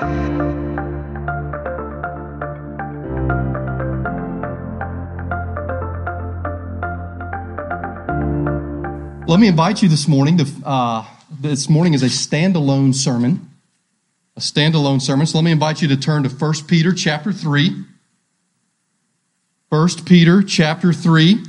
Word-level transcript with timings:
Let 0.00 0.10
me 9.40 9.48
invite 9.48 9.82
you 9.82 9.88
this 9.88 10.06
morning. 10.06 10.38
To, 10.38 10.46
uh, 10.64 11.04
this 11.40 11.68
morning 11.68 11.94
is 11.94 12.04
a 12.04 12.06
standalone 12.06 12.94
sermon, 12.94 13.50
a 14.36 14.40
standalone 14.40 15.02
sermon. 15.02 15.26
So 15.26 15.38
let 15.38 15.44
me 15.44 15.50
invite 15.50 15.82
you 15.82 15.88
to 15.88 15.96
turn 15.96 16.22
to 16.22 16.28
1 16.28 16.54
Peter 16.68 16.92
chapter 16.92 17.32
3. 17.32 17.84
1 19.70 19.88
Peter 20.04 20.44
chapter 20.44 20.92
3. 20.92 21.44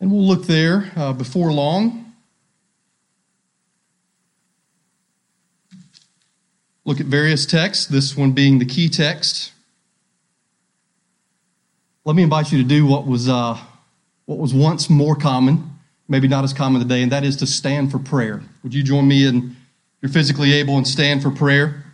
And 0.00 0.10
we'll 0.10 0.26
look 0.26 0.46
there 0.46 0.90
uh, 0.96 1.12
before 1.12 1.52
long. 1.52 2.14
Look 6.86 7.00
at 7.00 7.06
various 7.06 7.44
texts, 7.44 7.86
this 7.86 8.16
one 8.16 8.32
being 8.32 8.58
the 8.58 8.64
key 8.64 8.88
text. 8.88 9.52
Let 12.06 12.16
me 12.16 12.22
invite 12.22 12.50
you 12.50 12.58
to 12.58 12.64
do 12.64 12.86
what 12.86 13.06
was, 13.06 13.28
uh, 13.28 13.58
what 14.24 14.38
was 14.38 14.54
once 14.54 14.88
more 14.88 15.14
common, 15.14 15.70
maybe 16.08 16.26
not 16.26 16.44
as 16.44 16.54
common 16.54 16.80
today, 16.80 17.02
and 17.02 17.12
that 17.12 17.22
is 17.22 17.36
to 17.36 17.46
stand 17.46 17.90
for 17.90 17.98
prayer. 17.98 18.42
Would 18.62 18.72
you 18.72 18.82
join 18.82 19.06
me 19.06 19.26
in, 19.26 19.50
if 19.50 19.54
you're 20.00 20.10
physically 20.10 20.54
able, 20.54 20.78
and 20.78 20.88
stand 20.88 21.22
for 21.22 21.30
prayer? 21.30 21.84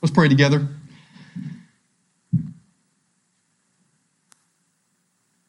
Let's 0.00 0.14
pray 0.14 0.28
together. 0.28 0.66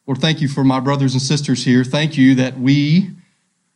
Lord, 0.07 0.21
thank 0.21 0.39
you 0.39 0.47
for 0.47 0.63
my 0.63 0.79
brothers 0.79 1.13
and 1.13 1.21
sisters 1.21 1.65
here. 1.65 1.83
Thank 1.83 2.15
you 2.15 2.35
that 2.35 2.59
we, 2.59 3.09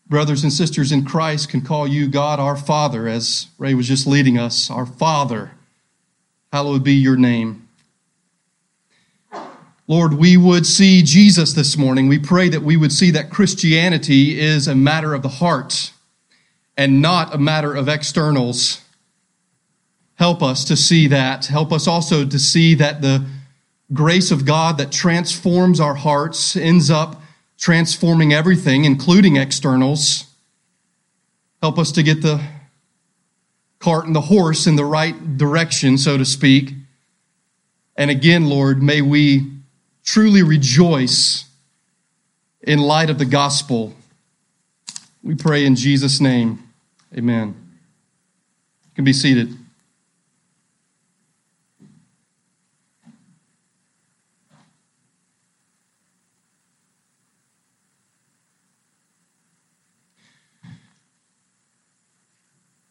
brothers 0.08 0.44
and 0.44 0.54
sisters 0.54 0.92
in 0.92 1.04
Christ, 1.04 1.50
can 1.50 1.62
call 1.62 1.88
you 1.88 2.08
God 2.08 2.40
our 2.40 2.56
Father, 2.56 3.08
as 3.08 3.48
Ray 3.58 3.74
was 3.74 3.88
just 3.88 4.06
leading 4.06 4.38
us, 4.38 4.70
our 4.70 4.86
Father. 4.86 5.52
Hallowed 6.54 6.84
be 6.84 6.94
your 6.94 7.18
name. 7.18 7.68
Lord, 9.88 10.14
we 10.14 10.38
would 10.38 10.68
see 10.68 11.02
Jesus 11.02 11.54
this 11.54 11.76
morning. 11.76 12.08
We 12.08 12.20
pray 12.20 12.48
that 12.50 12.62
we 12.62 12.78
would 12.78 12.92
see 12.92 13.10
that 13.10 13.32
Christianity 13.32 14.40
is 14.40 14.68
a 14.68 14.76
matter 14.76 15.16
of 15.16 15.24
the 15.24 15.30
heart 15.30 15.94
and 16.78 17.02
not 17.02 17.34
a 17.34 17.40
matter 17.40 17.74
of 17.74 17.90
externals. 17.90 18.84
Help 20.14 20.44
us 20.44 20.64
to 20.66 20.76
see 20.76 21.08
that. 21.08 21.48
Help 21.48 21.74
us 21.74 21.88
also 21.88 22.24
to 22.24 22.38
see 22.38 22.76
that 22.76 23.02
the 23.02 23.26
grace 23.92 24.32
of 24.32 24.46
God 24.46 24.78
that 24.78 24.92
transforms 24.92 25.80
our 25.80 25.96
hearts 25.96 26.56
ends 26.56 26.90
up 26.90 27.22
transforming 27.58 28.34
everything, 28.34 28.86
including 28.86 29.36
externals. 29.36 30.26
Help 31.62 31.78
us 31.78 31.92
to 31.92 32.04
get 32.04 32.22
the 32.22 32.42
cart 33.80 34.06
and 34.06 34.16
the 34.16 34.22
horse 34.22 34.68
in 34.68 34.76
the 34.76 34.86
right 34.86 35.38
direction, 35.38 35.98
so 35.98 36.18
to 36.18 36.26
speak. 36.26 36.74
And 37.96 38.10
again, 38.10 38.48
Lord, 38.48 38.82
may 38.82 39.02
we 39.02 39.52
truly 40.06 40.42
rejoice 40.42 41.46
in 42.62 42.80
light 42.80 43.10
of 43.10 43.18
the 43.18 43.26
gospel. 43.26 43.94
We 45.22 45.36
pray 45.36 45.66
in 45.66 45.76
Jesus' 45.76 46.22
name. 46.22 46.64
Amen. 47.18 47.56
You 48.86 48.92
can 48.96 49.04
be 49.04 49.14
seated. 49.14 49.58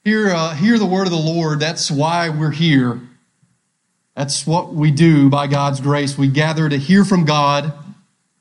Hear, 0.08 0.30
uh, 0.30 0.54
hear 0.54 0.78
the 0.78 0.86
word 0.86 1.06
of 1.06 1.10
the 1.10 1.18
Lord. 1.18 1.60
That's 1.60 1.90
why 1.90 2.30
we're 2.30 2.50
here. 2.50 2.98
That's 4.16 4.46
what 4.46 4.72
we 4.72 4.90
do 4.90 5.28
by 5.28 5.48
God's 5.48 5.82
grace. 5.82 6.16
We 6.16 6.28
gather 6.28 6.66
to 6.66 6.78
hear 6.78 7.04
from 7.04 7.26
God 7.26 7.74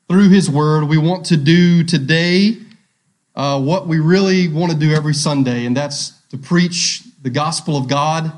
through 0.08 0.30
His 0.30 0.48
word. 0.48 0.84
We 0.84 0.96
want 0.96 1.26
to 1.26 1.36
do 1.36 1.84
today 1.84 2.56
uh, 3.34 3.60
what 3.60 3.86
we 3.86 3.98
really 4.00 4.48
want 4.48 4.72
to 4.72 4.78
do 4.78 4.94
every 4.94 5.12
Sunday, 5.12 5.66
and 5.66 5.76
that's 5.76 6.12
to 6.30 6.38
preach 6.38 7.02
the 7.20 7.28
gospel 7.28 7.76
of 7.76 7.86
God, 7.86 8.32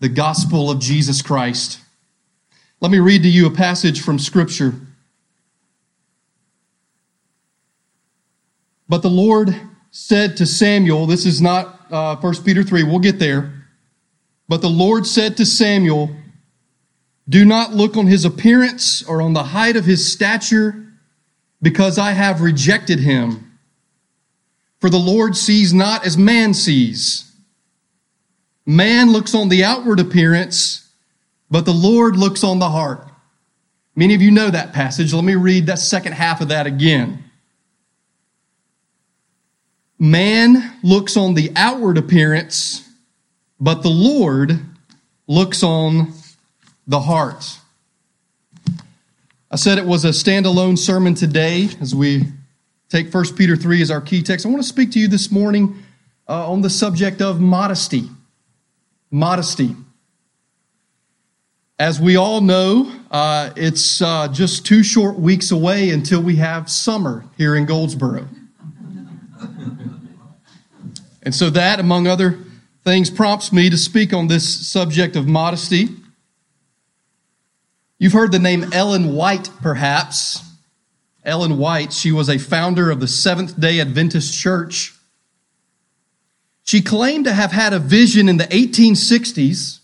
the 0.00 0.08
gospel 0.08 0.68
of 0.68 0.80
Jesus 0.80 1.22
Christ. 1.22 1.78
Let 2.80 2.90
me 2.90 2.98
read 2.98 3.22
to 3.22 3.28
you 3.28 3.46
a 3.46 3.50
passage 3.50 4.02
from 4.02 4.18
Scripture. 4.18 4.74
But 8.88 9.02
the 9.02 9.08
Lord 9.08 9.54
said 9.92 10.36
to 10.38 10.46
Samuel, 10.46 11.06
this 11.06 11.26
is 11.26 11.40
not 11.40 11.75
uh, 11.90 12.16
1 12.16 12.42
Peter 12.44 12.62
3. 12.62 12.82
We'll 12.84 12.98
get 12.98 13.18
there. 13.18 13.52
But 14.48 14.62
the 14.62 14.68
Lord 14.68 15.06
said 15.06 15.36
to 15.36 15.46
Samuel, 15.46 16.10
Do 17.28 17.44
not 17.44 17.72
look 17.72 17.96
on 17.96 18.06
his 18.06 18.24
appearance 18.24 19.02
or 19.02 19.20
on 19.20 19.32
the 19.32 19.42
height 19.42 19.76
of 19.76 19.84
his 19.84 20.12
stature, 20.12 20.86
because 21.60 21.98
I 21.98 22.12
have 22.12 22.40
rejected 22.40 23.00
him. 23.00 23.58
For 24.80 24.90
the 24.90 24.98
Lord 24.98 25.36
sees 25.36 25.72
not 25.72 26.06
as 26.06 26.16
man 26.16 26.54
sees. 26.54 27.32
Man 28.66 29.12
looks 29.12 29.34
on 29.34 29.48
the 29.48 29.64
outward 29.64 30.00
appearance, 30.00 30.90
but 31.50 31.64
the 31.64 31.72
Lord 31.72 32.16
looks 32.16 32.44
on 32.44 32.58
the 32.58 32.70
heart. 32.70 33.08
Many 33.94 34.14
of 34.14 34.20
you 34.20 34.30
know 34.30 34.50
that 34.50 34.72
passage. 34.72 35.14
Let 35.14 35.24
me 35.24 35.34
read 35.34 35.66
that 35.66 35.78
second 35.78 36.12
half 36.12 36.40
of 36.40 36.48
that 36.48 36.66
again. 36.66 37.24
Man 39.98 40.78
looks 40.82 41.16
on 41.16 41.34
the 41.34 41.50
outward 41.56 41.96
appearance, 41.96 42.86
but 43.58 43.82
the 43.82 43.88
Lord 43.88 44.60
looks 45.26 45.62
on 45.62 46.12
the 46.86 47.00
heart. 47.00 47.58
I 49.50 49.56
said 49.56 49.78
it 49.78 49.86
was 49.86 50.04
a 50.04 50.10
standalone 50.10 50.76
sermon 50.76 51.14
today 51.14 51.70
as 51.80 51.94
we 51.94 52.24
take 52.90 53.12
1 53.12 53.36
Peter 53.36 53.56
3 53.56 53.80
as 53.80 53.90
our 53.90 54.02
key 54.02 54.22
text. 54.22 54.44
I 54.44 54.50
want 54.50 54.60
to 54.62 54.68
speak 54.68 54.90
to 54.92 55.00
you 55.00 55.08
this 55.08 55.30
morning 55.30 55.82
uh, 56.28 56.50
on 56.50 56.60
the 56.60 56.70
subject 56.70 57.22
of 57.22 57.40
modesty. 57.40 58.10
Modesty. 59.10 59.74
As 61.78 62.00
we 62.00 62.16
all 62.16 62.42
know, 62.42 62.92
uh, 63.10 63.50
it's 63.56 64.02
uh, 64.02 64.28
just 64.28 64.66
two 64.66 64.82
short 64.82 65.18
weeks 65.18 65.50
away 65.50 65.90
until 65.90 66.22
we 66.22 66.36
have 66.36 66.70
summer 66.70 67.24
here 67.38 67.56
in 67.56 67.64
Goldsboro. 67.64 68.28
And 71.26 71.34
so 71.34 71.50
that, 71.50 71.80
among 71.80 72.06
other 72.06 72.38
things, 72.84 73.10
prompts 73.10 73.52
me 73.52 73.68
to 73.68 73.76
speak 73.76 74.12
on 74.12 74.28
this 74.28 74.68
subject 74.68 75.16
of 75.16 75.26
modesty. 75.26 75.88
You've 77.98 78.12
heard 78.12 78.30
the 78.30 78.38
name 78.38 78.72
Ellen 78.72 79.12
White, 79.12 79.50
perhaps. 79.60 80.40
Ellen 81.24 81.58
White, 81.58 81.92
she 81.92 82.12
was 82.12 82.30
a 82.30 82.38
founder 82.38 82.92
of 82.92 83.00
the 83.00 83.08
Seventh 83.08 83.58
day 83.58 83.80
Adventist 83.80 84.38
Church. 84.38 84.94
She 86.62 86.80
claimed 86.80 87.24
to 87.24 87.32
have 87.32 87.50
had 87.50 87.72
a 87.72 87.80
vision 87.80 88.28
in 88.28 88.36
the 88.36 88.44
1860s 88.44 89.80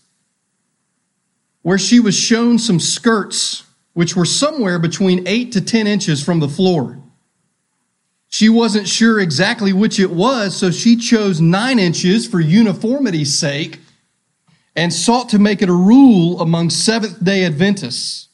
where 1.61 1.77
she 1.77 1.99
was 1.99 2.15
shown 2.15 2.57
some 2.57 2.79
skirts 2.79 3.63
which 3.91 4.15
were 4.15 4.25
somewhere 4.25 4.79
between 4.79 5.27
8 5.27 5.51
to 5.51 5.61
10 5.61 5.87
inches 5.87 6.23
from 6.23 6.39
the 6.39 6.47
floor. 6.47 7.02
She 8.33 8.49
wasn't 8.49 8.87
sure 8.87 9.19
exactly 9.19 9.73
which 9.73 9.99
it 9.99 10.09
was, 10.09 10.57
so 10.57 10.71
she 10.71 10.95
chose 10.95 11.39
nine 11.39 11.77
inches 11.77 12.25
for 12.25 12.39
uniformity's 12.39 13.37
sake 13.37 13.79
and 14.75 14.91
sought 14.91 15.29
to 15.29 15.37
make 15.37 15.61
it 15.61 15.69
a 15.69 15.73
rule 15.73 16.41
among 16.41 16.71
Seventh 16.71 17.23
day 17.23 17.45
Adventists. 17.45 18.29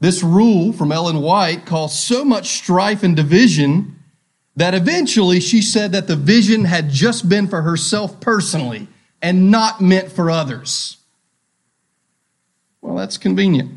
This 0.00 0.24
rule 0.24 0.72
from 0.72 0.90
Ellen 0.90 1.22
White 1.22 1.66
caused 1.66 1.98
so 1.98 2.24
much 2.24 2.48
strife 2.48 3.04
and 3.04 3.14
division 3.14 3.94
that 4.56 4.74
eventually 4.74 5.38
she 5.38 5.62
said 5.62 5.92
that 5.92 6.08
the 6.08 6.16
vision 6.16 6.64
had 6.64 6.90
just 6.90 7.28
been 7.28 7.46
for 7.46 7.62
herself 7.62 8.18
personally 8.18 8.88
and 9.22 9.52
not 9.52 9.80
meant 9.80 10.10
for 10.10 10.32
others. 10.32 10.96
Well, 12.80 12.96
that's 12.96 13.18
convenient, 13.18 13.70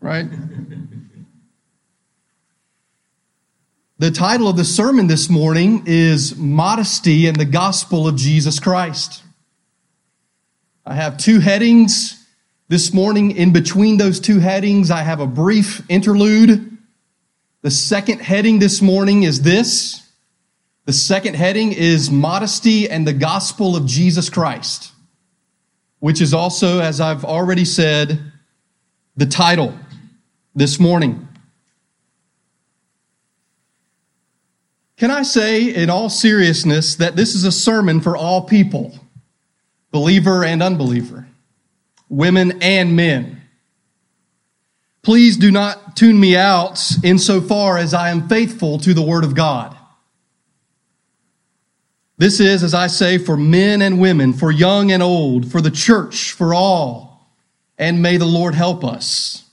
right? 0.00 0.28
The 3.96 4.10
title 4.10 4.48
of 4.48 4.56
the 4.56 4.64
sermon 4.64 5.06
this 5.06 5.30
morning 5.30 5.84
is 5.86 6.36
Modesty 6.36 7.28
and 7.28 7.36
the 7.36 7.44
Gospel 7.44 8.08
of 8.08 8.16
Jesus 8.16 8.58
Christ. 8.58 9.22
I 10.84 10.96
have 10.96 11.16
two 11.16 11.38
headings 11.38 12.20
this 12.66 12.92
morning. 12.92 13.30
In 13.30 13.52
between 13.52 13.96
those 13.96 14.18
two 14.18 14.40
headings, 14.40 14.90
I 14.90 15.02
have 15.02 15.20
a 15.20 15.28
brief 15.28 15.88
interlude. 15.88 16.76
The 17.62 17.70
second 17.70 18.18
heading 18.18 18.58
this 18.58 18.82
morning 18.82 19.22
is 19.22 19.42
this 19.42 20.04
The 20.86 20.92
second 20.92 21.36
heading 21.36 21.72
is 21.72 22.10
Modesty 22.10 22.90
and 22.90 23.06
the 23.06 23.12
Gospel 23.12 23.76
of 23.76 23.86
Jesus 23.86 24.28
Christ, 24.28 24.90
which 26.00 26.20
is 26.20 26.34
also, 26.34 26.80
as 26.80 27.00
I've 27.00 27.24
already 27.24 27.64
said, 27.64 28.32
the 29.16 29.26
title 29.26 29.72
this 30.52 30.80
morning. 30.80 31.28
Can 34.96 35.10
I 35.10 35.22
say, 35.22 35.74
in 35.74 35.90
all 35.90 36.08
seriousness, 36.08 36.96
that 36.96 37.16
this 37.16 37.34
is 37.34 37.44
a 37.44 37.52
sermon 37.52 38.00
for 38.00 38.16
all 38.16 38.42
people, 38.42 38.98
believer 39.90 40.44
and 40.44 40.62
unbeliever, 40.62 41.26
women 42.08 42.62
and 42.62 42.94
men? 42.94 43.42
Please 45.02 45.36
do 45.36 45.50
not 45.50 45.96
tune 45.96 46.18
me 46.18 46.36
out 46.36 46.80
insofar 47.02 47.76
as 47.76 47.92
I 47.92 48.10
am 48.10 48.28
faithful 48.28 48.78
to 48.78 48.94
the 48.94 49.02
Word 49.02 49.24
of 49.24 49.34
God. 49.34 49.76
This 52.16 52.38
is, 52.38 52.62
as 52.62 52.74
I 52.74 52.86
say, 52.86 53.18
for 53.18 53.36
men 53.36 53.82
and 53.82 54.00
women, 54.00 54.32
for 54.32 54.50
young 54.50 54.92
and 54.92 55.02
old, 55.02 55.50
for 55.50 55.60
the 55.60 55.70
church, 55.70 56.32
for 56.32 56.54
all. 56.54 57.28
And 57.76 58.00
may 58.00 58.16
the 58.16 58.24
Lord 58.24 58.54
help 58.54 58.84
us. 58.84 59.44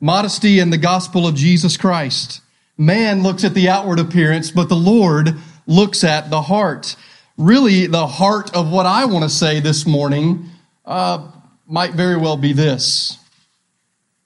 Modesty 0.00 0.58
and 0.58 0.72
the 0.72 0.78
gospel 0.78 1.26
of 1.26 1.34
Jesus 1.34 1.76
Christ. 1.76 2.40
Man 2.76 3.22
looks 3.22 3.44
at 3.44 3.54
the 3.54 3.68
outward 3.68 4.00
appearance, 4.00 4.50
but 4.50 4.68
the 4.68 4.74
Lord 4.74 5.36
looks 5.66 6.02
at 6.02 6.30
the 6.30 6.42
heart. 6.42 6.96
Really, 7.36 7.86
the 7.86 8.06
heart 8.06 8.54
of 8.54 8.70
what 8.70 8.86
I 8.86 9.04
want 9.04 9.24
to 9.24 9.30
say 9.30 9.60
this 9.60 9.86
morning 9.86 10.46
uh, 10.84 11.30
might 11.66 11.92
very 11.92 12.16
well 12.16 12.36
be 12.36 12.52
this. 12.52 13.18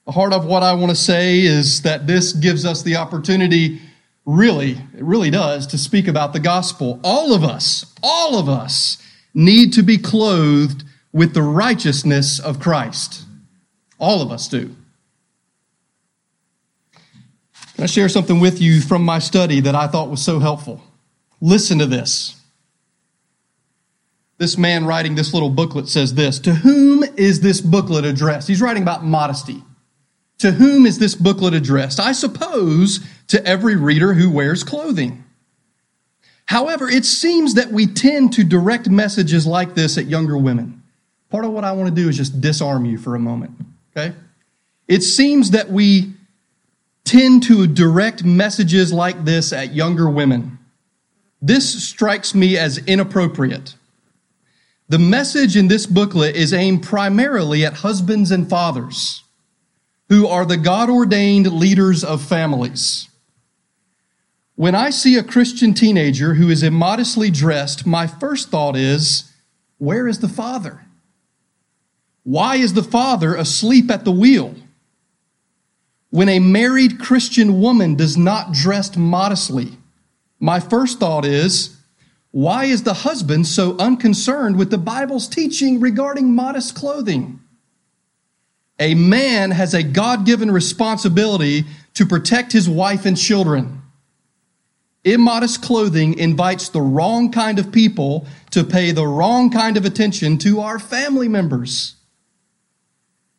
The 0.06 0.12
heart 0.12 0.32
of 0.32 0.46
what 0.46 0.62
I 0.62 0.72
want 0.72 0.90
to 0.90 0.96
say 0.96 1.40
is 1.40 1.82
that 1.82 2.06
this 2.06 2.32
gives 2.32 2.64
us 2.64 2.82
the 2.82 2.96
opportunity, 2.96 3.80
really, 4.24 4.72
it 4.72 5.02
really 5.02 5.30
does, 5.30 5.66
to 5.68 5.78
speak 5.78 6.08
about 6.08 6.32
the 6.32 6.40
gospel. 6.40 6.98
All 7.04 7.34
of 7.34 7.44
us, 7.44 7.84
all 8.02 8.38
of 8.38 8.48
us 8.48 8.96
need 9.34 9.74
to 9.74 9.82
be 9.82 9.98
clothed 9.98 10.84
with 11.12 11.34
the 11.34 11.42
righteousness 11.42 12.38
of 12.38 12.58
Christ. 12.58 13.26
All 13.98 14.22
of 14.22 14.32
us 14.32 14.48
do. 14.48 14.74
I 17.78 17.86
share 17.86 18.08
something 18.08 18.40
with 18.40 18.60
you 18.60 18.80
from 18.80 19.04
my 19.04 19.18
study 19.18 19.60
that 19.60 19.74
I 19.74 19.86
thought 19.86 20.10
was 20.10 20.22
so 20.22 20.40
helpful? 20.40 20.82
Listen 21.40 21.78
to 21.78 21.86
this. 21.86 22.34
This 24.38 24.58
man 24.58 24.84
writing 24.84 25.14
this 25.14 25.32
little 25.32 25.50
booklet 25.50 25.88
says 25.88 26.14
this 26.14 26.38
To 26.40 26.54
whom 26.54 27.04
is 27.16 27.40
this 27.40 27.60
booklet 27.60 28.04
addressed? 28.04 28.48
He's 28.48 28.60
writing 28.60 28.82
about 28.82 29.04
modesty. 29.04 29.62
To 30.38 30.52
whom 30.52 30.86
is 30.86 30.98
this 30.98 31.14
booklet 31.14 31.54
addressed? 31.54 31.98
I 31.98 32.12
suppose 32.12 33.00
to 33.28 33.44
every 33.44 33.76
reader 33.76 34.14
who 34.14 34.30
wears 34.30 34.62
clothing. 34.62 35.24
However, 36.46 36.88
it 36.88 37.04
seems 37.04 37.54
that 37.54 37.72
we 37.72 37.86
tend 37.86 38.32
to 38.34 38.44
direct 38.44 38.88
messages 38.88 39.46
like 39.46 39.74
this 39.74 39.98
at 39.98 40.06
younger 40.06 40.38
women. 40.38 40.82
Part 41.28 41.44
of 41.44 41.50
what 41.50 41.64
I 41.64 41.72
want 41.72 41.94
to 41.94 41.94
do 41.94 42.08
is 42.08 42.16
just 42.16 42.40
disarm 42.40 42.86
you 42.86 42.96
for 42.98 43.14
a 43.14 43.18
moment, 43.18 43.52
okay? 43.94 44.14
It 44.86 45.02
seems 45.02 45.50
that 45.50 45.70
we 45.70 46.14
tend 47.08 47.42
to 47.44 47.66
direct 47.66 48.22
messages 48.22 48.92
like 48.92 49.24
this 49.24 49.52
at 49.52 49.74
younger 49.74 50.10
women. 50.10 50.58
This 51.40 51.88
strikes 51.88 52.34
me 52.34 52.58
as 52.58 52.78
inappropriate. 52.86 53.76
The 54.88 54.98
message 54.98 55.56
in 55.56 55.68
this 55.68 55.86
booklet 55.86 56.36
is 56.36 56.52
aimed 56.52 56.82
primarily 56.82 57.64
at 57.64 57.74
husbands 57.74 58.30
and 58.30 58.48
fathers 58.48 59.22
who 60.08 60.26
are 60.26 60.44
the 60.44 60.56
God 60.56 60.90
ordained 60.90 61.52
leaders 61.52 62.04
of 62.04 62.22
families. 62.22 63.08
When 64.54 64.74
I 64.74 64.90
see 64.90 65.16
a 65.16 65.22
Christian 65.22 65.72
teenager 65.72 66.34
who 66.34 66.50
is 66.50 66.62
immodestly 66.62 67.30
dressed, 67.30 67.86
my 67.86 68.06
first 68.06 68.50
thought 68.50 68.76
is, 68.76 69.32
where 69.78 70.08
is 70.08 70.18
the 70.18 70.28
father? 70.28 70.84
Why 72.24 72.56
is 72.56 72.74
the 72.74 72.82
father 72.82 73.34
asleep 73.34 73.90
at 73.90 74.04
the 74.04 74.12
wheel? 74.12 74.54
When 76.10 76.28
a 76.28 76.38
married 76.38 76.98
Christian 76.98 77.60
woman 77.60 77.94
does 77.94 78.16
not 78.16 78.52
dress 78.52 78.96
modestly, 78.96 79.72
my 80.40 80.58
first 80.60 80.98
thought 80.98 81.24
is, 81.24 81.76
why 82.30 82.64
is 82.64 82.82
the 82.82 82.94
husband 82.94 83.46
so 83.46 83.76
unconcerned 83.78 84.56
with 84.56 84.70
the 84.70 84.78
Bible's 84.78 85.28
teaching 85.28 85.80
regarding 85.80 86.34
modest 86.34 86.74
clothing? 86.74 87.40
A 88.78 88.94
man 88.94 89.50
has 89.50 89.74
a 89.74 89.82
God 89.82 90.24
given 90.24 90.50
responsibility 90.50 91.64
to 91.94 92.06
protect 92.06 92.52
his 92.52 92.68
wife 92.68 93.04
and 93.04 93.16
children. 93.16 93.82
Immodest 95.04 95.62
clothing 95.62 96.18
invites 96.18 96.68
the 96.68 96.80
wrong 96.80 97.32
kind 97.32 97.58
of 97.58 97.72
people 97.72 98.26
to 98.50 98.62
pay 98.64 98.92
the 98.92 99.06
wrong 99.06 99.50
kind 99.50 99.76
of 99.76 99.84
attention 99.84 100.38
to 100.38 100.60
our 100.60 100.78
family 100.78 101.28
members. 101.28 101.96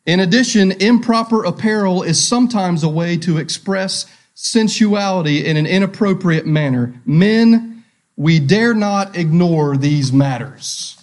In 0.10 0.22
addition, 0.22 0.72
improper 0.72 1.44
apparel 1.44 2.02
is 2.02 2.20
sometimes 2.20 2.82
a 2.82 2.90
way 2.90 3.16
to 3.18 3.38
express 3.38 4.08
sensuality 4.34 5.46
in 5.46 5.56
an 5.56 5.68
inappropriate 5.68 6.48
manner. 6.48 7.00
Men, 7.06 7.86
we 8.16 8.40
dare 8.40 8.74
not 8.74 9.16
ignore 9.16 9.78
these 9.78 10.12
matters. 10.12 10.98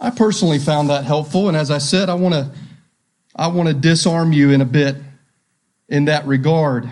I 0.00 0.08
personally 0.08 0.58
found 0.58 0.88
that 0.88 1.04
helpful, 1.04 1.48
and 1.48 1.54
as 1.54 1.70
I 1.70 1.76
said, 1.76 2.08
I 2.08 2.14
want 2.14 2.34
to 2.34 2.50
I 3.36 3.48
want 3.48 3.68
to 3.68 3.74
disarm 3.74 4.32
you 4.32 4.50
in 4.50 4.62
a 4.62 4.64
bit 4.64 4.96
in 5.86 6.06
that 6.06 6.26
regard. 6.26 6.88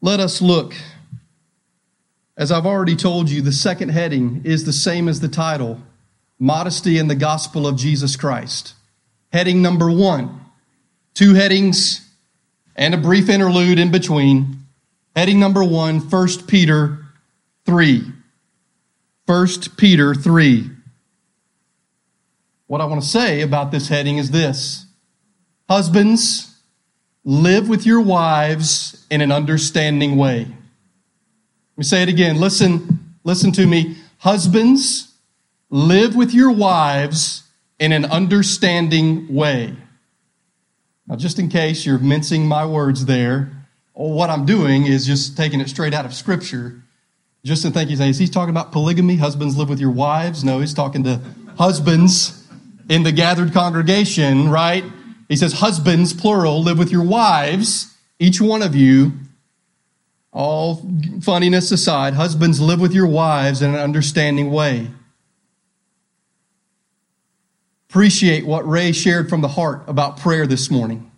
Let 0.00 0.18
us 0.18 0.42
look 0.42 0.74
as 2.36 2.52
I've 2.52 2.66
already 2.66 2.96
told 2.96 3.30
you, 3.30 3.40
the 3.40 3.52
second 3.52 3.90
heading 3.90 4.42
is 4.44 4.64
the 4.64 4.72
same 4.72 5.08
as 5.08 5.20
the 5.20 5.28
title 5.28 5.80
Modesty 6.38 6.98
in 6.98 7.08
the 7.08 7.14
Gospel 7.14 7.66
of 7.66 7.76
Jesus 7.76 8.14
Christ. 8.14 8.74
Heading 9.32 9.62
number 9.62 9.90
one, 9.90 10.40
two 11.14 11.34
headings 11.34 12.06
and 12.76 12.94
a 12.94 12.98
brief 12.98 13.30
interlude 13.30 13.78
in 13.78 13.90
between. 13.90 14.58
Heading 15.14 15.40
number 15.40 15.64
one, 15.64 16.00
1 16.00 16.28
Peter 16.46 17.06
3. 17.64 18.02
1 19.24 19.48
Peter 19.78 20.14
3. 20.14 20.70
What 22.66 22.80
I 22.80 22.84
want 22.84 23.02
to 23.02 23.08
say 23.08 23.40
about 23.40 23.70
this 23.70 23.88
heading 23.88 24.18
is 24.18 24.30
this 24.30 24.86
Husbands, 25.68 26.54
live 27.24 27.68
with 27.68 27.86
your 27.86 28.02
wives 28.02 29.06
in 29.10 29.22
an 29.22 29.32
understanding 29.32 30.16
way. 30.16 30.48
Let 31.76 31.80
me 31.80 31.84
say 31.84 32.02
it 32.02 32.08
again. 32.08 32.40
Listen, 32.40 33.16
listen 33.22 33.52
to 33.52 33.66
me. 33.66 33.98
Husbands, 34.16 35.12
live 35.68 36.16
with 36.16 36.32
your 36.32 36.50
wives 36.50 37.42
in 37.78 37.92
an 37.92 38.06
understanding 38.06 39.34
way. 39.34 39.76
Now, 41.06 41.16
just 41.16 41.38
in 41.38 41.50
case 41.50 41.84
you're 41.84 41.98
mincing 41.98 42.48
my 42.48 42.64
words 42.64 43.04
there, 43.04 43.52
what 43.92 44.30
I'm 44.30 44.46
doing 44.46 44.86
is 44.86 45.04
just 45.04 45.36
taking 45.36 45.60
it 45.60 45.68
straight 45.68 45.92
out 45.92 46.06
of 46.06 46.14
Scripture. 46.14 46.82
Just 47.44 47.62
in 47.66 47.72
thinking, 47.72 48.00
is 48.00 48.16
he 48.16 48.26
talking 48.26 48.48
about 48.48 48.72
polygamy? 48.72 49.16
Husbands 49.16 49.58
live 49.58 49.68
with 49.68 49.78
your 49.78 49.90
wives? 49.90 50.44
No, 50.44 50.60
he's 50.60 50.72
talking 50.72 51.04
to 51.04 51.20
husbands 51.58 52.48
in 52.88 53.02
the 53.02 53.12
gathered 53.12 53.52
congregation, 53.52 54.48
right? 54.48 54.82
He 55.28 55.36
says, 55.36 55.52
Husbands, 55.52 56.14
plural, 56.14 56.62
live 56.62 56.78
with 56.78 56.90
your 56.90 57.04
wives, 57.04 57.94
each 58.18 58.40
one 58.40 58.62
of 58.62 58.74
you, 58.74 59.12
all 60.36 60.82
funniness 61.22 61.72
aside, 61.72 62.12
husbands, 62.12 62.60
live 62.60 62.78
with 62.78 62.92
your 62.92 63.06
wives 63.06 63.62
in 63.62 63.70
an 63.70 63.80
understanding 63.80 64.50
way. 64.50 64.90
Appreciate 67.88 68.44
what 68.44 68.68
Ray 68.68 68.92
shared 68.92 69.30
from 69.30 69.40
the 69.40 69.48
heart 69.48 69.84
about 69.86 70.18
prayer 70.18 70.46
this 70.46 70.70
morning. 70.70 71.10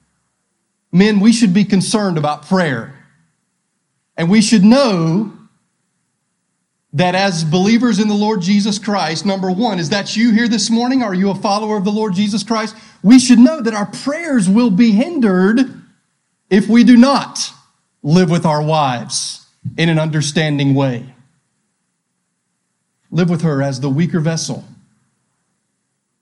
Men, 0.92 1.18
we 1.18 1.32
should 1.32 1.52
be 1.52 1.64
concerned 1.64 2.16
about 2.16 2.46
prayer. 2.46 2.94
And 4.16 4.30
we 4.30 4.40
should 4.40 4.62
know 4.62 5.32
that 6.92 7.16
as 7.16 7.42
believers 7.42 7.98
in 7.98 8.06
the 8.06 8.14
Lord 8.14 8.40
Jesus 8.40 8.78
Christ, 8.78 9.26
number 9.26 9.50
one, 9.50 9.80
is 9.80 9.90
that 9.90 10.16
you 10.16 10.30
here 10.30 10.46
this 10.46 10.70
morning? 10.70 11.02
Are 11.02 11.14
you 11.14 11.30
a 11.30 11.34
follower 11.34 11.76
of 11.76 11.84
the 11.84 11.90
Lord 11.90 12.14
Jesus 12.14 12.44
Christ? 12.44 12.76
We 13.02 13.18
should 13.18 13.40
know 13.40 13.60
that 13.62 13.74
our 13.74 13.86
prayers 13.86 14.48
will 14.48 14.70
be 14.70 14.92
hindered 14.92 15.58
if 16.50 16.68
we 16.68 16.84
do 16.84 16.96
not 16.96 17.52
live 18.08 18.30
with 18.30 18.46
our 18.46 18.62
wives 18.62 19.46
in 19.76 19.90
an 19.90 19.98
understanding 19.98 20.74
way. 20.74 21.14
Live 23.10 23.28
with 23.28 23.42
her 23.42 23.62
as 23.62 23.80
the 23.80 23.90
weaker 23.90 24.20
vessel, 24.20 24.64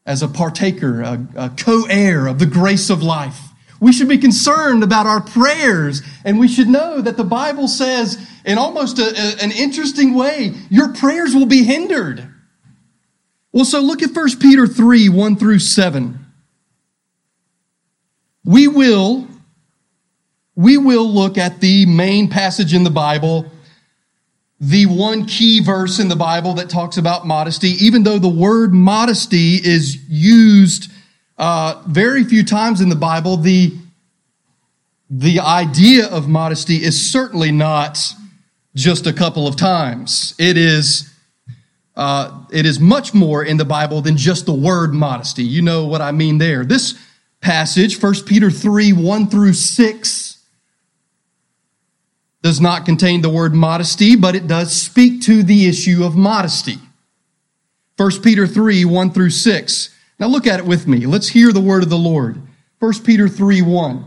as 0.05 0.21
a 0.21 0.28
partaker, 0.28 1.02
a, 1.02 1.26
a 1.37 1.50
co 1.50 1.85
heir 1.88 2.26
of 2.26 2.40
the 2.40 2.47
grace 2.47 2.90
of 2.90 3.02
life. 3.02 3.40
We 3.78 3.93
should 3.93 4.09
be 4.09 4.19
concerned 4.19 4.83
about 4.83 5.07
our 5.07 5.21
prayers, 5.21 6.02
and 6.25 6.40
we 6.40 6.49
should 6.49 6.69
know 6.69 7.00
that 7.00 7.16
the 7.16 7.25
Bible 7.25 7.69
says, 7.69 8.19
in 8.45 8.59
almost 8.59 8.99
a, 8.99 9.05
a, 9.05 9.45
an 9.45 9.52
interesting 9.52 10.14
way, 10.14 10.55
your 10.71 10.93
prayers 10.93 11.35
will 11.35 11.47
be 11.47 11.62
hindered. 11.62 12.26
Well, 13.52 13.64
so 13.64 13.81
look 13.81 14.02
at 14.02 14.14
1 14.14 14.38
Peter 14.40 14.66
3 14.66 15.09
1 15.09 15.37
through 15.37 15.61
7. 15.61 16.19
We 18.45 18.66
will 18.66 19.28
we 20.57 20.79
will 20.79 21.07
look 21.07 21.37
at 21.37 21.61
the 21.61 21.85
main 21.85 22.29
passage 22.29 22.73
in 22.73 22.83
the 22.83 22.91
Bible, 22.91 23.53
the 24.59 24.87
one 24.87 25.27
key 25.27 25.63
verse 25.63 25.99
in 25.99 26.09
the 26.09 26.17
Bible 26.17 26.55
that 26.55 26.71
talks 26.71 26.97
about 26.97 27.27
modesty, 27.27 27.73
even 27.79 28.03
though 28.03 28.19
the 28.19 28.29
word 28.29 28.73
modesty 28.73 29.57
is 29.57 29.99
used 30.09 30.91
uh, 31.37 31.83
very 31.87 32.25
few 32.25 32.43
times 32.43 32.81
in 32.81 32.89
the 32.89 32.97
Bible, 32.97 33.37
the, 33.37 33.77
the 35.11 35.41
idea 35.41 36.07
of 36.07 36.27
modesty 36.27 36.77
is 36.77 37.13
certainly 37.13 37.53
not 37.53 37.99
just 38.75 39.07
a 39.07 39.13
couple 39.13 39.47
of 39.47 39.57
times. 39.57 40.35
It 40.39 40.57
is, 40.57 41.13
uh, 41.95 42.45
it 42.51 42.65
is 42.65 42.81
much 42.81 43.13
more 43.13 43.45
in 43.45 43.59
the 43.59 43.67
Bible 43.67 44.01
than 44.01 44.17
just 44.17 44.47
the 44.47 44.55
word 44.55 44.95
modesty. 44.95 45.43
You 45.43 45.61
know 45.61 45.87
what 45.87 46.01
I 46.01 46.13
mean 46.13 46.39
there. 46.39 46.65
This 46.65 46.99
passage, 47.43 48.03
1 48.03 48.25
Peter 48.25 48.51
3, 48.51 48.95
1 48.95 49.27
through 49.29 49.53
6, 49.53 50.25
does 52.47 52.61
not 52.61 52.87
contain 52.87 53.23
the 53.23 53.29
word 53.29 53.53
modesty, 53.53 54.15
but 54.15 54.37
it 54.37 54.47
does 54.47 54.73
speak 54.73 55.21
to 55.21 55.43
the 55.43 55.67
issue 55.67 56.05
of 56.05 56.15
modesty. 56.15 56.79
1 57.97 58.23
Peter 58.23 58.47
3, 58.47 58.85
1 58.85 59.11
through 59.11 59.31
6. 59.31 59.91
Now 60.21 60.29
look 60.29 60.47
at 60.47 60.61
it 60.61 60.65
with 60.65 60.87
me. 60.87 61.07
Let's 61.07 61.26
hear 61.26 61.53
the 61.53 61.61
word 61.61 61.83
of 61.83 61.91
the 61.91 61.99
Lord. 61.99 62.41
1 62.79 63.03
Peter 63.03 63.26
3, 63.29 63.62
1. 63.62 64.05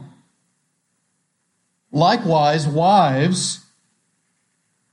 Likewise, 1.92 2.66
wives, 2.66 3.66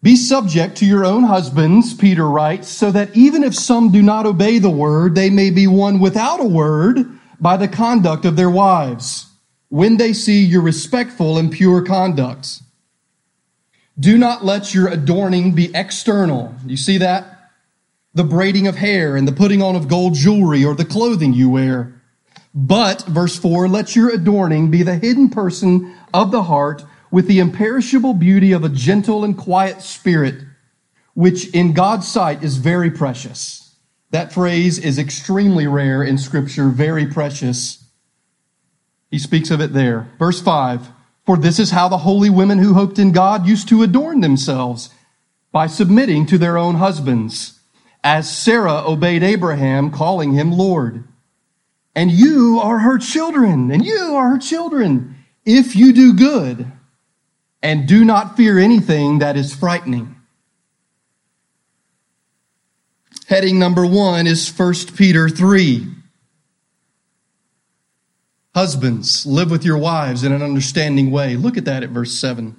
be 0.02 0.16
subject 0.16 0.76
to 0.78 0.84
your 0.84 1.04
own 1.04 1.22
husbands, 1.22 1.94
Peter 1.94 2.28
writes, 2.28 2.66
so 2.66 2.90
that 2.90 3.16
even 3.16 3.44
if 3.44 3.54
some 3.54 3.92
do 3.92 4.02
not 4.02 4.26
obey 4.26 4.58
the 4.58 4.70
word, 4.70 5.14
they 5.14 5.30
may 5.30 5.50
be 5.50 5.68
won 5.68 6.00
without 6.00 6.40
a 6.40 6.44
word 6.44 6.98
by 7.38 7.56
the 7.56 7.68
conduct 7.68 8.24
of 8.24 8.34
their 8.34 8.50
wives, 8.50 9.26
when 9.68 9.98
they 9.98 10.12
see 10.12 10.42
your 10.42 10.62
respectful 10.62 11.38
and 11.38 11.52
pure 11.52 11.80
conduct. 11.80 12.62
Do 13.98 14.18
not 14.18 14.44
let 14.44 14.74
your 14.74 14.88
adorning 14.88 15.52
be 15.52 15.74
external. 15.74 16.54
You 16.66 16.76
see 16.76 16.98
that? 16.98 17.50
The 18.12 18.24
braiding 18.24 18.66
of 18.66 18.76
hair 18.76 19.16
and 19.16 19.26
the 19.26 19.32
putting 19.32 19.62
on 19.62 19.74
of 19.74 19.88
gold 19.88 20.14
jewelry 20.14 20.64
or 20.64 20.74
the 20.74 20.84
clothing 20.84 21.32
you 21.32 21.48
wear. 21.48 22.00
But, 22.54 23.02
verse 23.02 23.36
4, 23.38 23.68
let 23.68 23.96
your 23.96 24.10
adorning 24.10 24.70
be 24.70 24.82
the 24.82 24.96
hidden 24.96 25.28
person 25.28 25.94
of 26.12 26.30
the 26.30 26.44
heart 26.44 26.84
with 27.10 27.26
the 27.26 27.38
imperishable 27.38 28.14
beauty 28.14 28.52
of 28.52 28.64
a 28.64 28.68
gentle 28.68 29.24
and 29.24 29.36
quiet 29.36 29.82
spirit, 29.82 30.42
which 31.14 31.48
in 31.54 31.72
God's 31.72 32.08
sight 32.08 32.42
is 32.42 32.56
very 32.56 32.90
precious. 32.90 33.74
That 34.10 34.32
phrase 34.32 34.78
is 34.78 34.98
extremely 34.98 35.66
rare 35.66 36.02
in 36.02 36.18
scripture, 36.18 36.68
very 36.68 37.06
precious. 37.06 37.84
He 39.10 39.18
speaks 39.18 39.50
of 39.50 39.60
it 39.60 39.72
there. 39.72 40.08
Verse 40.18 40.40
5 40.40 40.88
for 41.26 41.36
this 41.36 41.58
is 41.58 41.72
how 41.72 41.88
the 41.88 41.98
holy 41.98 42.30
women 42.30 42.58
who 42.58 42.74
hoped 42.74 42.98
in 42.98 43.10
God 43.10 43.46
used 43.46 43.68
to 43.68 43.82
adorn 43.82 44.20
themselves 44.20 44.90
by 45.50 45.66
submitting 45.66 46.24
to 46.26 46.38
their 46.38 46.56
own 46.56 46.76
husbands, 46.76 47.58
as 48.04 48.34
Sarah 48.34 48.84
obeyed 48.86 49.24
Abraham, 49.24 49.90
calling 49.90 50.32
him 50.32 50.52
Lord. 50.52 51.04
And 51.96 52.12
you 52.12 52.60
are 52.62 52.78
her 52.78 52.98
children, 52.98 53.72
and 53.72 53.84
you 53.84 54.14
are 54.14 54.30
her 54.30 54.38
children, 54.38 55.16
if 55.44 55.74
you 55.74 55.92
do 55.92 56.14
good 56.14 56.70
and 57.62 57.88
do 57.88 58.04
not 58.04 58.36
fear 58.36 58.58
anything 58.58 59.18
that 59.18 59.36
is 59.36 59.54
frightening. 59.54 60.14
Heading 63.26 63.58
number 63.58 63.84
one 63.84 64.28
is 64.28 64.48
1 64.48 64.74
Peter 64.96 65.28
3. 65.28 65.95
Husbands, 68.56 69.26
live 69.26 69.50
with 69.50 69.66
your 69.66 69.76
wives 69.76 70.24
in 70.24 70.32
an 70.32 70.40
understanding 70.40 71.10
way. 71.10 71.36
Look 71.36 71.58
at 71.58 71.66
that 71.66 71.82
at 71.82 71.90
verse 71.90 72.14
7. 72.14 72.56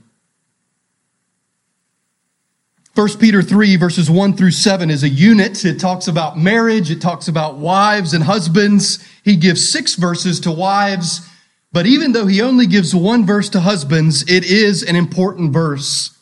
1 2.93 3.17
Peter 3.17 3.41
3, 3.41 3.75
verses 3.77 4.07
1 4.07 4.37
through 4.37 4.51
7 4.51 4.91
is 4.91 5.01
a 5.01 5.09
unit. 5.09 5.65
It 5.65 5.79
talks 5.79 6.07
about 6.07 6.37
marriage, 6.37 6.91
it 6.91 7.01
talks 7.01 7.27
about 7.27 7.57
wives 7.57 8.13
and 8.13 8.25
husbands. 8.25 9.03
He 9.23 9.35
gives 9.35 9.67
six 9.67 9.95
verses 9.95 10.39
to 10.41 10.51
wives, 10.51 11.27
but 11.71 11.87
even 11.87 12.11
though 12.11 12.27
he 12.27 12.43
only 12.43 12.67
gives 12.67 12.93
one 12.93 13.25
verse 13.25 13.49
to 13.49 13.61
husbands, 13.61 14.21
it 14.29 14.45
is 14.45 14.83
an 14.83 14.95
important 14.95 15.51
verse. 15.51 16.15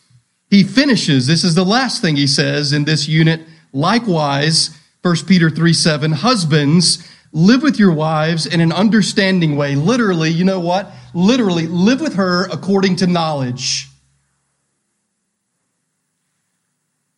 He 0.50 0.64
finishes, 0.64 1.28
this 1.28 1.44
is 1.44 1.54
the 1.54 1.66
last 1.66 2.02
thing 2.02 2.16
he 2.16 2.28
says 2.28 2.72
in 2.72 2.86
this 2.86 3.10
unit. 3.10 3.42
Likewise, 3.74 4.70
1 5.02 5.18
Peter 5.28 5.50
3 5.50 5.74
7, 5.74 6.14
husbands, 6.14 7.06
live 7.36 7.62
with 7.62 7.78
your 7.78 7.92
wives 7.92 8.46
in 8.46 8.62
an 8.62 8.72
understanding 8.72 9.58
way. 9.58 9.76
Literally, 9.76 10.30
you 10.30 10.46
know 10.46 10.62
what? 10.62 10.90
Literally, 11.14 11.68
live 11.68 12.00
with 12.00 12.16
her 12.16 12.46
according 12.46 12.96
to 12.98 13.08
knowledge. 13.08 13.90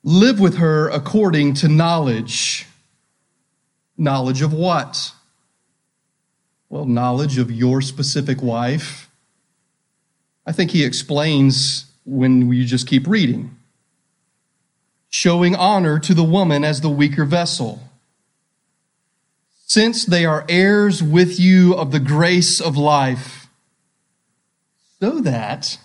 Live 0.04 0.40
with 0.40 0.58
her 0.58 0.90
according 0.90 1.54
to 1.54 1.68
knowledge. 1.68 2.66
Knowledge 3.96 4.42
of 4.42 4.52
what? 4.52 5.14
Well, 6.68 6.86
knowledge 6.86 7.38
of 7.38 7.52
your 7.52 7.82
specific 7.82 8.42
wife. 8.42 9.10
I 10.48 10.52
think 10.52 10.72
he 10.72 10.84
explains 10.84 11.86
when 12.06 12.52
you 12.52 12.66
just 12.66 12.88
keep 12.88 13.06
reading. 13.06 13.56
Showing 15.10 15.56
honor 15.56 16.00
to 16.00 16.16
the 16.16 16.24
woman 16.24 16.64
as 16.64 16.82
the 16.82 16.90
weaker 16.90 17.24
vessel 17.24 17.87
since 19.68 20.06
they 20.06 20.26
are 20.26 20.46
heirs 20.48 21.04
with 21.04 21.38
you 21.38 21.76
of 21.76 21.92
the 21.92 22.00
grace 22.00 22.62
of 22.62 22.78
life, 22.78 23.50
so 25.02 25.20
that 25.20 25.78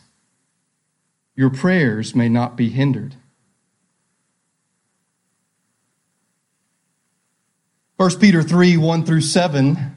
your 1.35 1.51
prayers 1.51 2.15
may 2.15 2.29
not 2.29 2.57
be 2.57 2.69
hindered. 2.71 3.17
1 7.97 8.19
Peter 8.21 8.41
3 8.43 8.77
1 8.77 9.05
through 9.05 9.21
7 9.21 9.97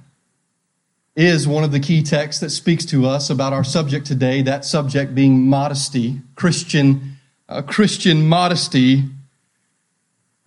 is 1.15 1.47
one 1.47 1.63
of 1.63 1.71
the 1.71 1.79
key 1.79 2.01
texts 2.01 2.41
that 2.41 2.49
speaks 2.49 2.85
to 2.85 3.05
us 3.05 3.29
about 3.29 3.53
our 3.53 3.63
subject 3.63 4.07
today, 4.07 4.41
that 4.41 4.65
subject 4.65 5.13
being 5.13 5.47
modesty, 5.47 6.21
Christian, 6.33 7.17
uh, 7.47 7.61
Christian 7.61 8.27
modesty. 8.27 9.03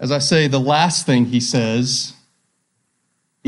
As 0.01 0.11
I 0.11 0.19
say, 0.19 0.49
the 0.49 0.61
last 0.61 1.07
thing 1.07 1.27
he 1.27 1.41
says 1.41 2.15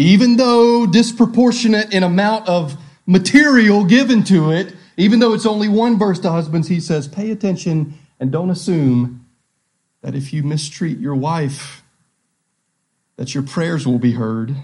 even 0.00 0.37
though 0.37 0.87
disproportionate 0.87 1.92
in 1.92 2.02
amount 2.02 2.49
of 2.49 2.76
material 3.04 3.85
given 3.85 4.25
to 4.25 4.50
it, 4.50 4.75
even 4.97 5.19
though 5.19 5.35
it's 5.35 5.47
only 5.47 5.69
one 5.69 5.99
verse 5.99 6.19
to 6.21 6.30
husbands, 6.30 6.69
he 6.69 6.80
says, 6.80 7.07
pay 7.07 7.30
attention 7.30 7.95
and 8.19 8.33
don't 8.33 8.50
assume 8.50 9.26
that 10.02 10.14
if 10.14 10.33
you 10.33 10.42
mistreat 10.42 10.99
your 10.99 11.14
wife, 11.14 11.83
that 13.16 13.35
your 13.35 13.42
prayers 13.42 13.87
will 13.87 13.99
be 13.99 14.12
heard. 14.12 14.57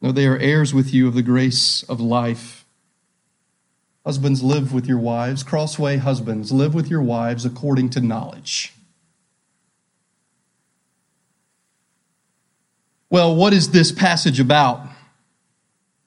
No, 0.00 0.12
they 0.12 0.26
are 0.26 0.38
heirs 0.38 0.72
with 0.72 0.94
you 0.94 1.08
of 1.08 1.14
the 1.14 1.22
grace 1.22 1.82
of 1.84 2.00
life. 2.00 2.64
Husbands, 4.04 4.44
live 4.44 4.72
with 4.72 4.86
your 4.86 4.98
wives. 4.98 5.42
Crossway 5.42 5.96
husbands, 5.96 6.52
live 6.52 6.74
with 6.74 6.88
your 6.88 7.02
wives 7.02 7.44
according 7.44 7.90
to 7.90 8.00
knowledge. 8.00 8.75
Well, 13.08 13.34
what 13.34 13.52
is 13.52 13.70
this 13.70 13.92
passage 13.92 14.40
about? 14.40 14.86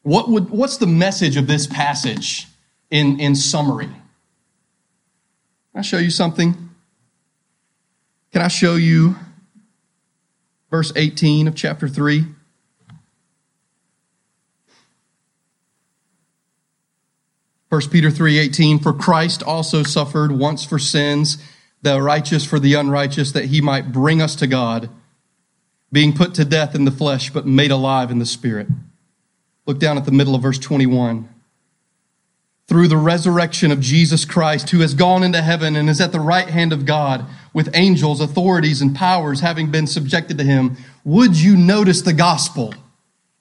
What 0.04 0.30
would, 0.30 0.50
what's 0.50 0.78
the 0.78 0.88
message 0.88 1.38
of 1.38 1.48
this 1.48 1.68
passage 1.68 2.48
in, 2.90 3.20
in 3.20 3.36
summary? 3.36 3.88
Can 3.88 3.96
I 5.76 5.82
show 5.82 5.98
you 5.98 6.10
something? 6.10 6.70
Can 8.32 8.42
I 8.42 8.48
show 8.48 8.76
you 8.76 9.16
verse 10.70 10.92
18 10.96 11.48
of 11.48 11.56
chapter 11.56 11.88
3? 11.88 12.26
First 17.70 17.92
Peter 17.92 18.10
3:18 18.10 18.82
for 18.82 18.94
Christ 18.94 19.44
also 19.44 19.84
suffered 19.84 20.32
once 20.32 20.66
for 20.66 20.80
sins 20.80 21.38
the 21.84 22.02
righteous 22.02 22.44
for 22.44 22.60
the 22.60 22.74
unrighteous 22.74 23.32
that 23.32 23.46
he 23.46 23.62
might 23.62 23.92
bring 23.92 24.24
us 24.24 24.36
to 24.38 24.48
God 24.48 24.90
being 25.92 26.14
put 26.14 26.34
to 26.36 26.46
death 26.46 26.76
in 26.76 26.86
the 26.86 26.92
flesh, 26.92 27.32
but 27.32 27.46
made 27.46 27.72
alive 27.72 28.12
in 28.12 28.20
the 28.20 28.26
spirit. 28.26 28.68
Look 29.66 29.80
down 29.80 29.98
at 29.98 30.06
the 30.06 30.12
middle 30.12 30.36
of 30.36 30.42
verse 30.42 30.60
21. 30.60 31.28
Through 32.68 32.88
the 32.88 32.98
resurrection 32.98 33.72
of 33.72 33.80
Jesus 33.80 34.26
Christ, 34.26 34.70
who 34.70 34.80
has 34.80 34.94
gone 34.94 35.24
into 35.24 35.42
heaven 35.42 35.76
and 35.76 35.90
is 35.90 36.00
at 36.00 36.12
the 36.12 36.20
right 36.20 36.48
hand 36.48 36.72
of 36.72 36.86
God, 36.86 37.26
with 37.54 37.70
angels, 37.74 38.22
authorities, 38.22 38.82
and 38.82 38.96
powers 38.96 39.40
having 39.40 39.72
been 39.72 39.88
subjected 39.88 40.38
to 40.38 40.44
him, 40.44 40.78
would 41.04 41.36
you 41.36 41.58
notice 41.58 42.02
the 42.02 42.14
gospel? 42.14 42.74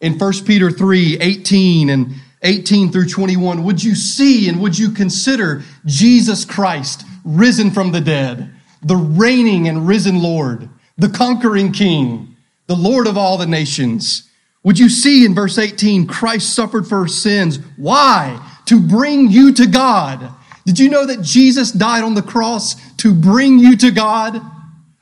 In 0.01 0.19
1 0.19 0.33
Peter 0.47 0.71
3 0.71 1.19
18 1.21 1.91
and 1.91 2.15
18 2.43 2.93
through 2.93 3.09
21, 3.09 3.65
would 3.65 3.83
you 3.83 3.95
see 3.95 4.49
and 4.49 4.61
would 4.63 4.79
you 4.79 4.91
consider 4.91 5.63
Jesus 5.85 6.45
Christ 6.45 7.05
risen 7.25 7.71
from 7.71 7.93
the 7.93 8.01
dead, 8.01 8.51
the 8.83 8.97
reigning 8.97 9.69
and 9.69 9.89
risen 9.89 10.23
Lord, 10.23 10.69
the 10.97 11.09
conquering 11.09 11.73
King? 11.73 12.37
The 12.69 12.77
Lord 12.77 13.09
of 13.09 13.19
all 13.19 13.37
the 13.37 13.47
nations. 13.47 14.31
Would 14.63 14.79
you 14.79 14.89
see 14.89 15.25
in 15.27 15.35
verse 15.35 15.59
18, 15.59 16.07
Christ 16.07 16.55
suffered 16.55 16.87
for 16.87 17.09
sins? 17.09 17.59
Why? 17.77 18.41
to 18.69 18.79
bring 18.79 19.31
you 19.31 19.53
to 19.55 19.67
God. 19.67 20.31
Did 20.67 20.79
you 20.79 20.91
know 20.91 21.07
that 21.07 21.23
Jesus 21.23 21.73
died 21.73 22.05
on 22.05 22.15
the 22.15 22.23
cross 22.23 22.75
to 22.99 23.15
bring 23.15 23.59
you 23.59 23.77
to 23.79 23.91
God? 23.91 24.43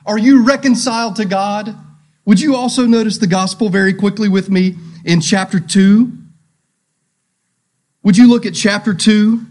Are 0.05 0.17
you 0.17 0.45
reconciled 0.45 1.17
to 1.17 1.25
God? 1.25 1.75
Would 2.25 2.39
you 2.39 2.55
also 2.55 2.85
notice 2.85 3.17
the 3.17 3.27
gospel 3.27 3.67
very 3.67 3.93
quickly 3.93 4.29
with 4.29 4.49
me 4.49 4.75
in 5.03 5.19
chapter 5.19 5.59
2? 5.59 6.11
Would 8.03 8.15
you 8.15 8.29
look 8.29 8.45
at 8.45 8.53
chapter 8.53 8.93
2, 8.93 9.41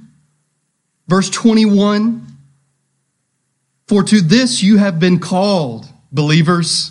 verse 1.08 1.28
21? 1.28 2.26
For 3.86 4.02
to 4.02 4.22
this 4.22 4.62
you 4.62 4.78
have 4.78 4.98
been 4.98 5.18
called, 5.18 5.86
believers, 6.10 6.90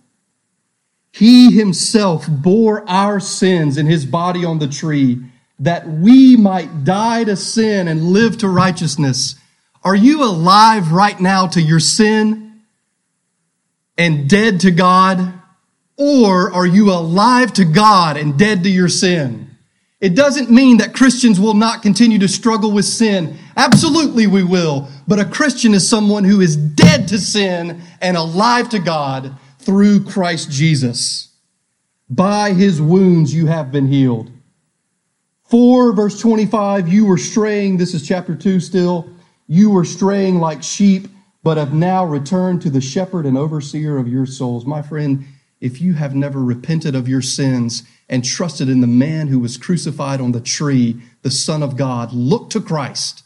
He 1.11 1.51
himself 1.51 2.25
bore 2.29 2.87
our 2.89 3.19
sins 3.19 3.77
in 3.77 3.85
his 3.85 4.05
body 4.05 4.45
on 4.45 4.59
the 4.59 4.67
tree 4.67 5.21
that 5.59 5.87
we 5.87 6.35
might 6.35 6.83
die 6.83 7.23
to 7.23 7.35
sin 7.35 7.87
and 7.87 8.05
live 8.05 8.37
to 8.39 8.47
righteousness. 8.47 9.35
Are 9.83 9.95
you 9.95 10.23
alive 10.23 10.91
right 10.91 11.19
now 11.19 11.47
to 11.47 11.61
your 11.61 11.79
sin 11.79 12.61
and 13.97 14.29
dead 14.29 14.61
to 14.61 14.71
God? 14.71 15.33
Or 15.97 16.51
are 16.51 16.65
you 16.65 16.91
alive 16.91 17.53
to 17.53 17.65
God 17.65 18.17
and 18.17 18.39
dead 18.39 18.63
to 18.63 18.69
your 18.69 18.87
sin? 18.87 19.49
It 19.99 20.15
doesn't 20.15 20.49
mean 20.49 20.77
that 20.77 20.95
Christians 20.95 21.39
will 21.39 21.53
not 21.53 21.83
continue 21.83 22.17
to 22.19 22.27
struggle 22.27 22.71
with 22.71 22.85
sin. 22.85 23.37
Absolutely 23.55 24.25
we 24.25 24.41
will. 24.41 24.87
But 25.07 25.19
a 25.19 25.25
Christian 25.25 25.75
is 25.75 25.87
someone 25.87 26.23
who 26.23 26.41
is 26.41 26.55
dead 26.55 27.07
to 27.09 27.19
sin 27.19 27.81
and 28.01 28.17
alive 28.17 28.69
to 28.69 28.79
God 28.79 29.37
through 29.61 30.03
Christ 30.03 30.51
Jesus. 30.51 31.29
By 32.09 32.53
his 32.53 32.81
wounds 32.81 33.33
you 33.33 33.47
have 33.47 33.71
been 33.71 33.87
healed. 33.87 34.31
4 35.45 35.93
verse 35.93 36.19
25, 36.19 36.87
you 36.87 37.05
were 37.05 37.17
straying. 37.17 37.77
This 37.77 37.93
is 37.93 38.07
chapter 38.07 38.35
2 38.35 38.59
still. 38.59 39.09
You 39.47 39.69
were 39.69 39.85
straying 39.85 40.39
like 40.39 40.63
sheep, 40.63 41.07
but 41.43 41.57
have 41.57 41.73
now 41.73 42.05
returned 42.05 42.61
to 42.61 42.69
the 42.69 42.81
shepherd 42.81 43.25
and 43.25 43.37
overseer 43.37 43.97
of 43.97 44.07
your 44.07 44.25
souls. 44.25 44.65
My 44.65 44.81
friend, 44.81 45.25
if 45.59 45.81
you 45.81 45.93
have 45.93 46.15
never 46.15 46.43
repented 46.43 46.95
of 46.95 47.07
your 47.07 47.21
sins 47.21 47.83
and 48.09 48.25
trusted 48.25 48.69
in 48.69 48.81
the 48.81 48.87
man 48.87 49.27
who 49.27 49.39
was 49.39 49.57
crucified 49.57 50.21
on 50.21 50.31
the 50.31 50.41
tree, 50.41 51.01
the 51.21 51.31
Son 51.31 51.61
of 51.61 51.77
God, 51.77 52.13
look 52.13 52.49
to 52.51 52.61
Christ. 52.61 53.23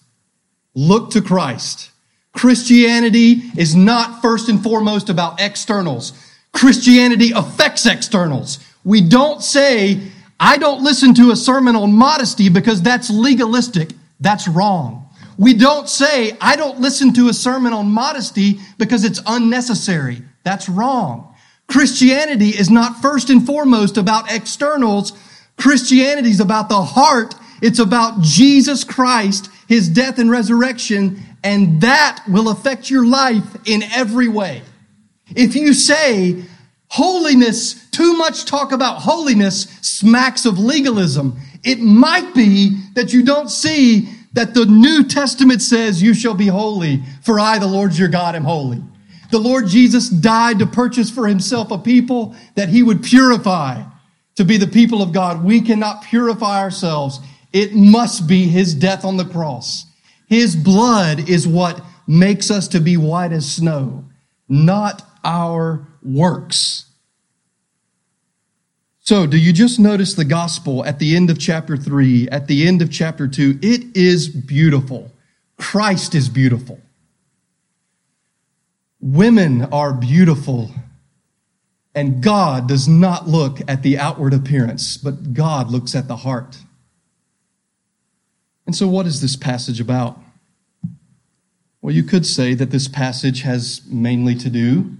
Look 0.74 1.12
to 1.12 1.22
Christ. 1.22 1.92
Christianity 2.34 3.42
is 3.58 3.75
not 3.75 4.22
first 4.22 4.50
and 4.50 4.62
foremost 4.62 5.10
about 5.10 5.39
externals. 5.39 6.12
Christianity 6.55 7.31
affects 7.35 7.85
externals. 7.85 8.59
We 8.85 9.01
don't 9.01 9.43
say, 9.43 10.00
I 10.39 10.57
don't 10.57 10.83
listen 10.83 11.13
to 11.15 11.31
a 11.31 11.35
sermon 11.35 11.75
on 11.75 11.91
modesty 11.91 12.47
because 12.47 12.81
that's 12.81 13.09
legalistic. 13.09 13.91
That's 14.21 14.47
wrong. 14.47 15.09
We 15.38 15.53
don't 15.53 15.89
say, 15.89 16.38
I 16.39 16.55
don't 16.55 16.79
listen 16.79 17.12
to 17.15 17.27
a 17.27 17.33
sermon 17.33 17.74
on 17.74 17.91
modesty 17.91 18.59
because 18.77 19.03
it's 19.03 19.21
unnecessary. 19.27 20.22
That's 20.44 20.70
wrong. 20.70 21.35
Christianity 21.68 22.50
is 22.50 22.70
not 22.70 23.01
first 23.01 23.29
and 23.29 23.46
foremost 23.46 23.98
about 23.98 24.31
externals. 24.31 25.11
Christianity 25.57 26.29
is 26.29 26.39
about 26.39 26.70
the 26.70 26.81
heart. 26.81 27.35
It's 27.61 27.79
about 27.79 28.22
Jesus 28.22 28.85
Christ, 28.85 29.50
his 29.68 29.89
death 29.89 30.20
and 30.20 30.31
resurrection, 30.31 31.22
and 31.44 31.81
that 31.81 32.24
will 32.29 32.48
affect 32.48 32.89
your 32.89 33.05
life 33.05 33.57
in 33.65 33.83
every 33.83 34.29
way. 34.29 34.61
If 35.35 35.55
you 35.55 35.74
say 35.74 36.44
holiness, 36.90 37.90
too 37.90 38.16
much 38.18 38.46
talk 38.46 38.72
about 38.72 39.01
holiness 39.01 39.64
smacks 39.81 40.46
of 40.46 40.59
legalism, 40.59 41.38
it 41.64 41.79
might 41.79 42.33
be 42.35 42.77
that 42.94 43.14
you 43.14 43.24
don't 43.24 43.50
see 43.50 44.09
that 44.33 44.53
the 44.53 44.66
New 44.66 45.03
Testament 45.03 45.61
says, 45.61 46.03
You 46.03 46.14
shall 46.14 46.33
be 46.33 46.48
holy, 46.48 47.01
for 47.24 47.40
I, 47.40 47.57
the 47.57 47.68
Lord 47.68 47.98
your 47.98 48.09
God, 48.09 48.35
am 48.35 48.44
holy. 48.44 48.81
The 49.31 49.40
Lord 49.40 49.68
Jesus 49.68 50.09
died 50.09 50.59
to 50.59 50.68
purchase 50.68 51.09
for 51.09 51.27
himself 51.27 51.72
a 51.72 51.77
people 51.77 52.35
that 52.55 52.70
he 52.70 52.83
would 52.83 53.01
purify 53.01 53.83
to 54.35 54.46
be 54.46 54.57
the 54.57 54.68
people 54.68 55.01
of 55.01 55.14
God. 55.14 55.44
We 55.44 55.61
cannot 55.61 56.03
purify 56.03 56.61
ourselves. 56.61 57.20
It 57.51 57.74
must 57.74 58.27
be 58.27 58.48
his 58.48 58.75
death 58.75 59.05
on 59.05 59.18
the 59.18 59.25
cross. 59.25 59.85
His 60.27 60.55
blood 60.55 61.29
is 61.29 61.48
what 61.48 61.81
makes 62.07 62.51
us 62.51 62.68
to 62.70 62.79
be 62.79 62.98
white 62.98 63.31
as 63.31 63.51
snow, 63.51 64.05
not 64.48 65.15
our 65.25 65.85
works. 66.01 66.85
So, 69.00 69.27
do 69.27 69.38
you 69.38 69.53
just 69.53 69.79
notice 69.79 70.14
the 70.14 70.25
gospel 70.25 70.83
at 70.85 70.98
the 70.98 71.16
end 71.16 71.29
of 71.29 71.38
chapter 71.38 71.77
3, 71.77 72.29
at 72.29 72.48
the 72.48 72.68
end 72.68 72.81
of 72.81 72.92
chapter 72.92 73.27
2? 73.27 73.59
It 73.61 73.96
is 73.96 74.27
beautiful. 74.29 75.11
Christ 75.57 76.16
is 76.16 76.27
beautiful. 76.29 76.79
Women 79.00 79.66
are 79.66 79.94
beautiful. 79.94 80.72
And 81.94 82.22
God 82.22 82.68
does 82.68 82.88
not 82.88 83.27
look 83.27 83.59
at 83.68 83.83
the 83.83 83.98
outward 83.98 84.33
appearance, 84.33 84.98
but 84.98 85.33
God 85.33 85.70
looks 85.70 85.94
at 85.94 86.07
the 86.07 86.18
heart. 86.18 86.57
And 88.66 88.75
so, 88.75 88.88
what 88.88 89.05
is 89.05 89.22
this 89.22 89.35
passage 89.35 89.79
about? 89.79 90.20
Well, 91.81 91.94
you 91.94 92.01
could 92.01 92.25
say 92.25 92.55
that 92.55 92.72
this 92.72 92.88
passage 92.88 93.44
has 93.44 93.83
mainly 93.88 94.33
to 94.33 94.50
do, 94.50 94.98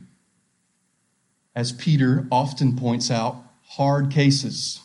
as 1.55 1.71
Peter 1.71 2.27
often 2.31 2.75
points 2.77 3.09
out, 3.09 3.37
hard 3.63 4.11
cases. 4.11 4.81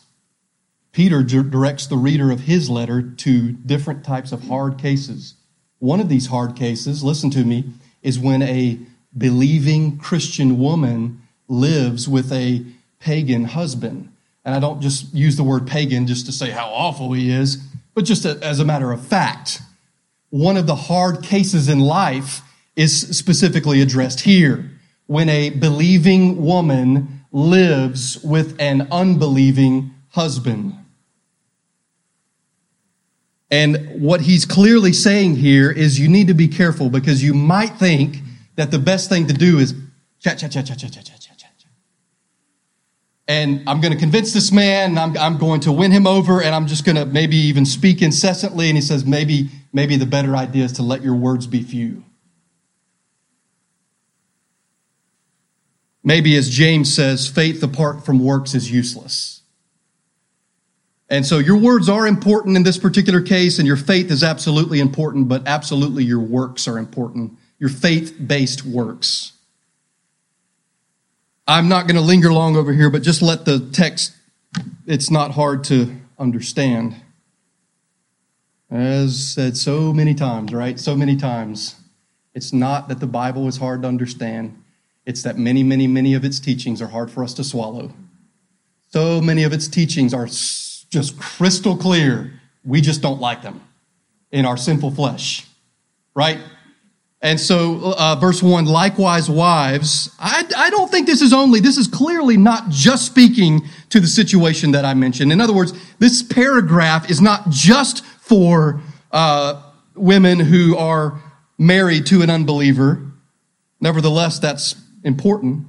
Peter 0.91 1.23
directs 1.23 1.87
the 1.87 1.97
reader 1.97 2.31
of 2.31 2.41
his 2.41 2.69
letter 2.69 3.01
to 3.01 3.51
different 3.51 4.03
types 4.03 4.31
of 4.31 4.43
hard 4.43 4.77
cases. 4.77 5.35
One 5.79 5.99
of 5.99 6.09
these 6.09 6.27
hard 6.27 6.55
cases, 6.55 7.03
listen 7.03 7.29
to 7.31 7.43
me, 7.43 7.71
is 8.01 8.19
when 8.19 8.41
a 8.41 8.79
believing 9.17 9.97
Christian 9.97 10.59
woman 10.59 11.21
lives 11.47 12.07
with 12.07 12.31
a 12.31 12.65
pagan 12.99 13.45
husband. 13.45 14.09
And 14.43 14.55
I 14.55 14.59
don't 14.59 14.81
just 14.81 15.13
use 15.13 15.37
the 15.37 15.43
word 15.43 15.67
pagan 15.67 16.07
just 16.07 16.25
to 16.25 16.31
say 16.31 16.49
how 16.51 16.67
awful 16.67 17.13
he 17.13 17.31
is, 17.31 17.57
but 17.93 18.05
just 18.05 18.25
as 18.25 18.59
a 18.59 18.65
matter 18.65 18.91
of 18.91 19.05
fact. 19.05 19.61
One 20.29 20.55
of 20.55 20.65
the 20.65 20.75
hard 20.75 21.23
cases 21.23 21.67
in 21.67 21.79
life 21.79 22.41
is 22.75 23.17
specifically 23.17 23.81
addressed 23.81 24.21
here. 24.21 24.71
When 25.11 25.27
a 25.27 25.49
believing 25.49 26.41
woman 26.41 27.25
lives 27.33 28.23
with 28.23 28.55
an 28.61 28.87
unbelieving 28.93 29.93
husband. 30.11 30.73
And 33.51 34.01
what 34.01 34.21
he's 34.21 34.45
clearly 34.45 34.93
saying 34.93 35.35
here 35.35 35.69
is 35.69 35.99
you 35.99 36.07
need 36.07 36.27
to 36.27 36.33
be 36.33 36.47
careful 36.47 36.89
because 36.89 37.21
you 37.21 37.33
might 37.33 37.77
think 37.77 38.19
that 38.55 38.71
the 38.71 38.79
best 38.79 39.09
thing 39.09 39.27
to 39.27 39.33
do 39.33 39.59
is 39.59 39.75
chat, 40.21 40.39
chat, 40.39 40.53
chat, 40.53 40.67
chat, 40.67 40.79
chat, 40.79 40.93
chat, 40.93 41.03
chat, 41.03 41.19
chat, 41.19 41.37
chat. 41.37 41.71
And 43.27 43.63
I'm 43.67 43.81
going 43.81 43.91
to 43.91 43.99
convince 43.99 44.31
this 44.31 44.49
man, 44.53 44.97
I'm, 44.97 45.17
I'm 45.17 45.37
going 45.37 45.59
to 45.61 45.73
win 45.73 45.91
him 45.91 46.07
over, 46.07 46.41
and 46.41 46.55
I'm 46.55 46.67
just 46.67 46.85
going 46.85 46.95
to 46.95 47.05
maybe 47.05 47.35
even 47.35 47.65
speak 47.65 48.01
incessantly. 48.01 48.69
And 48.69 48.77
he 48.77 48.81
says, 48.81 49.05
maybe, 49.05 49.49
maybe 49.73 49.97
the 49.97 50.05
better 50.05 50.37
idea 50.37 50.63
is 50.63 50.71
to 50.73 50.83
let 50.83 51.01
your 51.01 51.15
words 51.15 51.47
be 51.47 51.63
few. 51.63 52.05
Maybe, 56.03 56.35
as 56.35 56.49
James 56.49 56.93
says, 56.93 57.27
faith 57.27 57.61
apart 57.61 58.05
from 58.05 58.23
works 58.23 58.55
is 58.55 58.71
useless. 58.71 59.41
And 61.09 61.25
so 61.25 61.39
your 61.39 61.57
words 61.57 61.89
are 61.89 62.07
important 62.07 62.55
in 62.55 62.63
this 62.63 62.77
particular 62.77 63.21
case, 63.21 63.59
and 63.59 63.67
your 63.67 63.77
faith 63.77 64.09
is 64.09 64.23
absolutely 64.23 64.79
important, 64.79 65.27
but 65.27 65.45
absolutely 65.45 66.03
your 66.05 66.21
works 66.21 66.67
are 66.67 66.77
important. 66.77 67.37
Your 67.59 67.69
faith 67.69 68.15
based 68.25 68.65
works. 68.65 69.33
I'm 71.47 71.67
not 71.67 71.85
going 71.85 71.97
to 71.97 72.01
linger 72.01 72.31
long 72.31 72.55
over 72.55 72.71
here, 72.71 72.89
but 72.89 73.03
just 73.03 73.21
let 73.21 73.43
the 73.43 73.59
text, 73.71 74.13
it's 74.87 75.11
not 75.11 75.31
hard 75.31 75.65
to 75.65 75.95
understand. 76.17 76.95
As 78.69 79.33
said 79.33 79.57
so 79.57 79.91
many 79.91 80.15
times, 80.15 80.53
right? 80.53 80.79
So 80.79 80.95
many 80.95 81.17
times. 81.17 81.75
It's 82.33 82.53
not 82.53 82.87
that 82.87 83.01
the 83.01 83.07
Bible 83.07 83.49
is 83.49 83.57
hard 83.57 83.81
to 83.81 83.87
understand. 83.89 84.60
It's 85.05 85.23
that 85.23 85.37
many, 85.37 85.63
many, 85.63 85.87
many 85.87 86.13
of 86.13 86.23
its 86.23 86.39
teachings 86.39 86.81
are 86.81 86.87
hard 86.87 87.09
for 87.09 87.23
us 87.23 87.33
to 87.35 87.43
swallow. 87.43 87.91
So 88.89 89.21
many 89.21 89.43
of 89.43 89.53
its 89.53 89.67
teachings 89.67 90.13
are 90.13 90.27
just 90.27 91.19
crystal 91.19 91.75
clear. 91.77 92.39
We 92.63 92.81
just 92.81 93.01
don't 93.01 93.19
like 93.19 93.41
them. 93.41 93.61
in 94.31 94.45
our 94.45 94.57
sinful 94.57 94.91
flesh, 94.91 95.45
right? 96.15 96.39
And 97.21 97.39
so, 97.39 97.93
uh, 97.97 98.15
verse 98.15 98.41
one, 98.41 98.65
likewise, 98.65 99.29
wives, 99.29 100.09
I, 100.19 100.43
I 100.57 100.69
don't 100.71 100.89
think 100.89 101.05
this 101.05 101.21
is 101.21 101.33
only, 101.33 101.59
this 101.59 101.77
is 101.77 101.87
clearly 101.87 102.35
not 102.35 102.69
just 102.69 103.05
speaking 103.05 103.61
to 103.89 103.99
the 103.99 104.07
situation 104.07 104.71
that 104.71 104.85
I 104.85 104.95
mentioned. 104.95 105.31
In 105.31 105.39
other 105.39 105.53
words, 105.53 105.73
this 105.99 106.23
paragraph 106.23 107.11
is 107.11 107.21
not 107.21 107.49
just 107.49 108.03
for 108.03 108.81
uh, 109.11 109.61
women 109.95 110.39
who 110.39 110.75
are 110.77 111.21
married 111.59 112.07
to 112.07 112.23
an 112.23 112.31
unbeliever. 112.31 113.05
Nevertheless, 113.79 114.39
that's 114.39 114.75
important. 115.03 115.67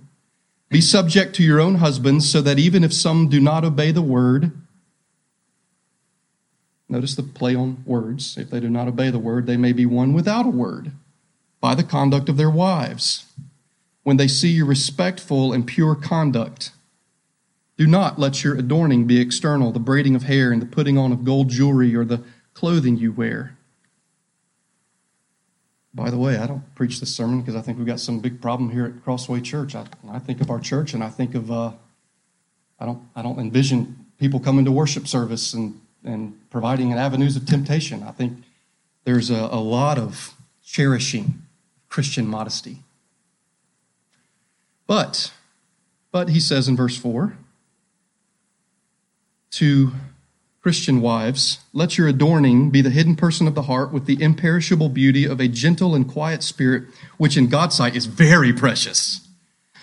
Be 0.69 0.81
subject 0.81 1.35
to 1.37 1.43
your 1.43 1.61
own 1.61 1.77
husbands, 1.77 2.31
so 2.31 2.41
that 2.41 2.59
even 2.59 2.83
if 2.83 2.93
some 2.93 3.29
do 3.29 3.41
not 3.41 3.65
obey 3.65 3.93
the 3.93 4.03
word, 4.03 4.53
notice 6.89 7.15
the 7.15 7.23
play 7.23 7.55
on 7.55 7.83
words, 7.87 8.37
if 8.39 8.51
they 8.51 8.61
do 8.61 8.71
not 8.71 8.89
obey 8.89 9.11
the 9.11 9.19
word, 9.19 9.47
they 9.47 9.57
may 9.57 9.73
be 9.73 9.87
won 9.87 10.13
without 10.13 10.47
a 10.47 10.51
word 10.51 10.93
by 11.61 11.75
the 11.75 11.85
conduct 11.85 12.29
of 12.29 12.37
their 12.37 12.51
wives. 12.51 13.27
When 14.03 14.17
they 14.17 14.29
see 14.29 14.51
your 14.51 14.67
respectful 14.67 15.53
and 15.53 15.67
pure 15.67 15.95
conduct, 15.95 16.73
do 17.77 17.87
not 17.87 18.19
let 18.19 18.43
your 18.43 18.57
adorning 18.57 19.07
be 19.07 19.21
external, 19.21 19.73
the 19.73 19.79
braiding 19.79 20.15
of 20.15 20.25
hair 20.25 20.53
and 20.53 20.61
the 20.61 20.67
putting 20.67 20.99
on 20.99 21.13
of 21.13 21.25
gold 21.25 21.49
jewelry 21.49 21.95
or 21.95 22.05
the 22.05 22.23
clothing 22.55 22.97
you 22.97 23.13
wear. 23.13 23.57
By 25.95 26.11
the 26.11 26.17
way, 26.17 26.39
I 26.39 26.47
don't 26.47 26.75
preach 26.75 27.01
this 27.01 27.15
sermon 27.15 27.41
because 27.41 27.55
I 27.55 27.61
think 27.61 27.77
we've 27.79 27.87
got 27.87 28.01
some 28.01 28.21
big 28.21 28.41
problem 28.41 28.71
here 28.71 28.87
at 28.87 29.05
Crossway 29.05 29.41
Church. 29.41 29.75
I, 29.75 29.87
I 30.11 30.19
think 30.19 30.41
of 30.41 30.51
our 30.51 30.59
church 30.59 30.95
and 30.95 31.05
I 31.05 31.11
think 31.11 31.35
of 31.35 31.51
uh, 31.51 31.73
I 32.81 32.87
don't 32.87 33.03
I 33.15 33.23
don't 33.23 33.39
envision 33.39 34.07
people 34.19 34.41
coming 34.41 34.65
to 34.65 34.73
worship 34.73 35.07
service 35.07 35.53
and 35.53 35.81
and 36.05 36.39
providing 36.51 36.93
avenues 36.93 37.37
of 37.37 37.47
temptation. 37.47 38.03
I 38.03 38.11
think 38.11 38.39
there's 39.05 39.31
a, 39.31 39.35
a 39.35 39.61
lot 39.61 39.99
of 39.99 40.35
cherishing 40.65 41.43
Christian 41.89 42.27
modesty. 42.27 42.79
But, 44.87 45.33
but 46.11 46.31
he 46.31 46.41
says 46.41 46.69
in 46.69 46.77
verse 46.77 46.97
4 46.97 47.37
to 49.53 49.93
Christian 50.63 51.01
wives, 51.01 51.59
let 51.73 51.99
your 51.99 52.07
adorning 52.07 52.71
be 52.71 52.83
the 52.83 52.91
hidden 52.91 53.17
person 53.17 53.49
of 53.49 53.57
the 53.57 53.63
heart 53.63 53.93
with 53.93 54.07
the 54.07 54.23
imperishable 54.23 54.89
beauty 54.89 55.25
of 55.25 55.41
a 55.41 55.49
gentle 55.49 55.93
and 55.93 56.09
quiet 56.09 56.45
spirit, 56.45 56.85
which 57.17 57.37
in 57.37 57.49
God's 57.49 57.75
sight 57.75 57.97
is 57.97 58.07
very 58.07 58.53
precious. 58.53 59.27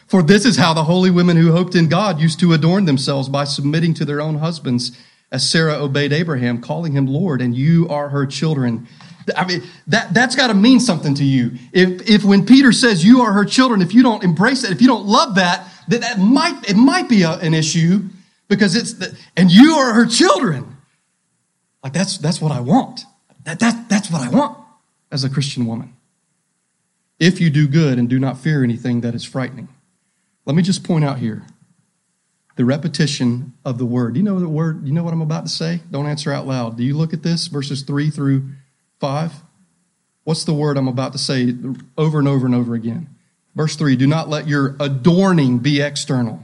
For 0.07 0.23
this 0.23 0.45
is 0.45 0.55
how 0.55 0.73
the 0.73 0.85
holy 0.85 1.11
women 1.11 1.35
who 1.35 1.51
hoped 1.51 1.75
in 1.75 1.89
God 1.89 2.21
used 2.21 2.39
to 2.39 2.53
adorn 2.53 2.85
themselves 2.85 3.27
by 3.27 3.43
submitting 3.43 3.93
to 3.95 4.05
their 4.05 4.21
own 4.21 4.35
husbands, 4.35 4.97
as 5.33 5.47
Sarah 5.47 5.73
obeyed 5.73 6.13
Abraham, 6.13 6.61
calling 6.61 6.93
him 6.93 7.07
Lord, 7.07 7.41
and 7.41 7.53
you 7.53 7.89
are 7.89 8.07
her 8.07 8.25
children. 8.25 8.87
I 9.35 9.45
mean, 9.45 9.63
that, 9.87 10.13
that's 10.13 10.37
got 10.37 10.47
to 10.47 10.53
mean 10.53 10.79
something 10.79 11.13
to 11.15 11.25
you. 11.25 11.51
If, 11.73 12.09
if 12.09 12.23
when 12.23 12.45
Peter 12.45 12.71
says 12.71 13.03
you 13.03 13.19
are 13.21 13.33
her 13.33 13.43
children, 13.43 13.81
if 13.81 13.93
you 13.93 14.01
don't 14.01 14.23
embrace 14.23 14.63
it, 14.63 14.71
if 14.71 14.81
you 14.81 14.87
don't 14.87 15.05
love 15.05 15.35
that, 15.35 15.67
that, 15.89 16.01
that 16.01 16.19
might, 16.19 16.69
it 16.69 16.77
might 16.77 17.09
be 17.09 17.23
a, 17.23 17.33
an 17.33 17.53
issue 17.53 18.03
because 18.49 18.75
it's, 18.75 18.93
the, 18.93 19.17
and 19.37 19.49
you 19.49 19.75
are 19.75 19.93
her 19.93 20.05
children. 20.05 20.75
Like 21.81 21.93
that's, 21.93 22.17
that's 22.17 22.41
what 22.41 22.51
I 22.51 22.59
want. 22.59 23.05
That, 23.45 23.59
that, 23.59 23.87
that's 23.87 24.11
what 24.11 24.21
I 24.21 24.29
want 24.29 24.57
as 25.11 25.23
a 25.23 25.29
Christian 25.29 25.65
woman. 25.65 25.95
If 27.19 27.39
you 27.39 27.49
do 27.49 27.67
good 27.67 27.97
and 27.97 28.09
do 28.09 28.19
not 28.19 28.37
fear 28.37 28.63
anything 28.63 29.01
that 29.01 29.15
is 29.15 29.23
frightening. 29.23 29.69
Let 30.45 30.55
me 30.55 30.63
just 30.63 30.83
point 30.83 31.05
out 31.05 31.19
here 31.19 31.45
the 32.55 32.65
repetition 32.65 33.53
of 33.63 33.77
the 33.77 33.85
word. 33.85 34.17
You 34.17 34.23
know 34.23 34.39
the 34.39 34.49
word? 34.49 34.85
You 34.85 34.91
know 34.91 35.03
what 35.03 35.13
I'm 35.13 35.21
about 35.21 35.45
to 35.45 35.49
say? 35.49 35.81
Don't 35.91 36.07
answer 36.07 36.31
out 36.33 36.47
loud. 36.47 36.75
Do 36.75 36.83
you 36.83 36.97
look 36.97 37.13
at 37.13 37.23
this, 37.23 37.47
verses 37.47 37.83
3 37.83 38.09
through 38.09 38.49
5? 38.99 39.33
What's 40.23 40.43
the 40.43 40.53
word 40.53 40.77
I'm 40.77 40.87
about 40.87 41.13
to 41.13 41.17
say 41.17 41.55
over 41.97 42.19
and 42.19 42.27
over 42.27 42.45
and 42.45 42.55
over 42.55 42.73
again? 42.73 43.15
Verse 43.55 43.75
3 43.75 43.95
Do 43.95 44.07
not 44.07 44.29
let 44.29 44.47
your 44.47 44.75
adorning 44.79 45.59
be 45.59 45.81
external. 45.81 46.43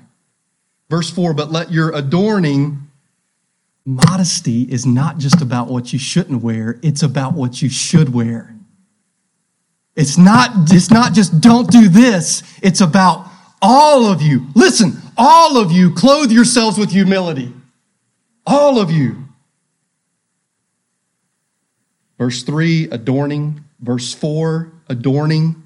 Verse 0.89 1.09
4 1.09 1.33
But 1.33 1.51
let 1.51 1.71
your 1.71 1.91
adorning. 1.93 2.81
Modesty 3.87 4.63
is 4.63 4.85
not 4.87 5.19
just 5.19 5.43
about 5.43 5.67
what 5.67 5.93
you 5.93 5.99
shouldn't 5.99 6.41
wear, 6.41 6.79
it's 6.81 7.03
about 7.03 7.33
what 7.33 7.61
you 7.61 7.69
should 7.69 8.13
wear. 8.13 8.55
It's 9.95 10.17
not, 10.17 10.51
it's 10.73 10.89
not 10.89 11.13
just 11.13 11.39
don't 11.39 11.69
do 11.69 11.87
this, 11.87 12.41
it's 12.63 12.81
about 12.81 13.27
all 13.61 14.05
of 14.05 14.21
you. 14.21 14.47
Listen, 14.55 14.93
all 15.17 15.57
of 15.57 15.71
you 15.71 15.93
clothe 15.93 16.31
yourselves 16.31 16.77
with 16.77 16.91
humility. 16.91 17.53
All 18.45 18.79
of 18.79 18.91
you. 18.91 19.23
Verse 22.17 22.43
3, 22.43 22.89
adorning. 22.89 23.63
Verse 23.79 24.13
4, 24.13 24.71
adorning. 24.89 25.63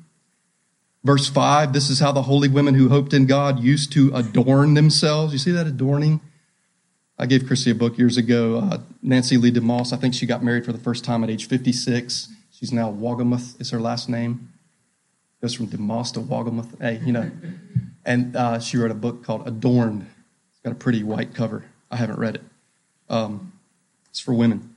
Verse 1.04 1.28
5, 1.30 1.72
this 1.72 1.90
is 1.90 2.00
how 2.00 2.12
the 2.12 2.24
holy 2.24 2.50
women 2.50 2.76
who 2.76 2.90
hoped 2.90 3.14
in 3.14 3.26
God 3.26 3.60
used 3.60 3.94
to 3.94 4.12
adorn 4.14 4.74
themselves. 4.74 5.32
You 5.32 5.40
see 5.40 5.52
that 5.52 5.66
adorning? 5.66 6.20
I 7.18 7.26
gave 7.26 7.48
Chrissy 7.48 7.72
a 7.72 7.76
book 7.76 7.98
years 7.98 8.18
ago, 8.18 8.58
uh, 8.58 8.78
Nancy 9.02 9.38
Leigh 9.38 9.52
DeMoss. 9.52 9.94
I 9.94 9.98
think 9.98 10.14
she 10.14 10.26
got 10.26 10.44
married 10.44 10.66
for 10.66 10.72
the 10.74 10.80
first 10.80 11.06
time 11.06 11.24
at 11.24 11.30
age 11.30 11.48
56. 11.48 12.30
She's 12.52 12.74
now 12.74 12.92
Wolgemuth 12.92 13.60
is 13.62 13.72
her 13.72 13.80
last 13.80 14.10
name. 14.10 14.52
Goes 15.42 15.54
from 15.54 15.68
DeMoss 15.68 16.14
to 16.14 16.20
Wolgemuth. 16.20 16.80
Hey, 16.82 17.02
you 17.06 17.14
know. 17.14 17.32
And 18.06 18.36
uh, 18.36 18.60
she 18.60 18.78
wrote 18.78 18.92
a 18.92 18.96
book 18.96 19.24
called 19.24 19.48
Adorned. 19.48 20.06
It's 20.52 20.60
got 20.64 20.72
a 20.72 20.76
pretty 20.76 21.04
white 21.04 21.34
cover. 21.34 21.64
I 21.90 21.96
haven't 21.96 22.20
read 22.20 22.36
it. 22.36 22.42
Um, 23.10 23.54
it's 24.10 24.20
for 24.20 24.34
women. 24.34 24.76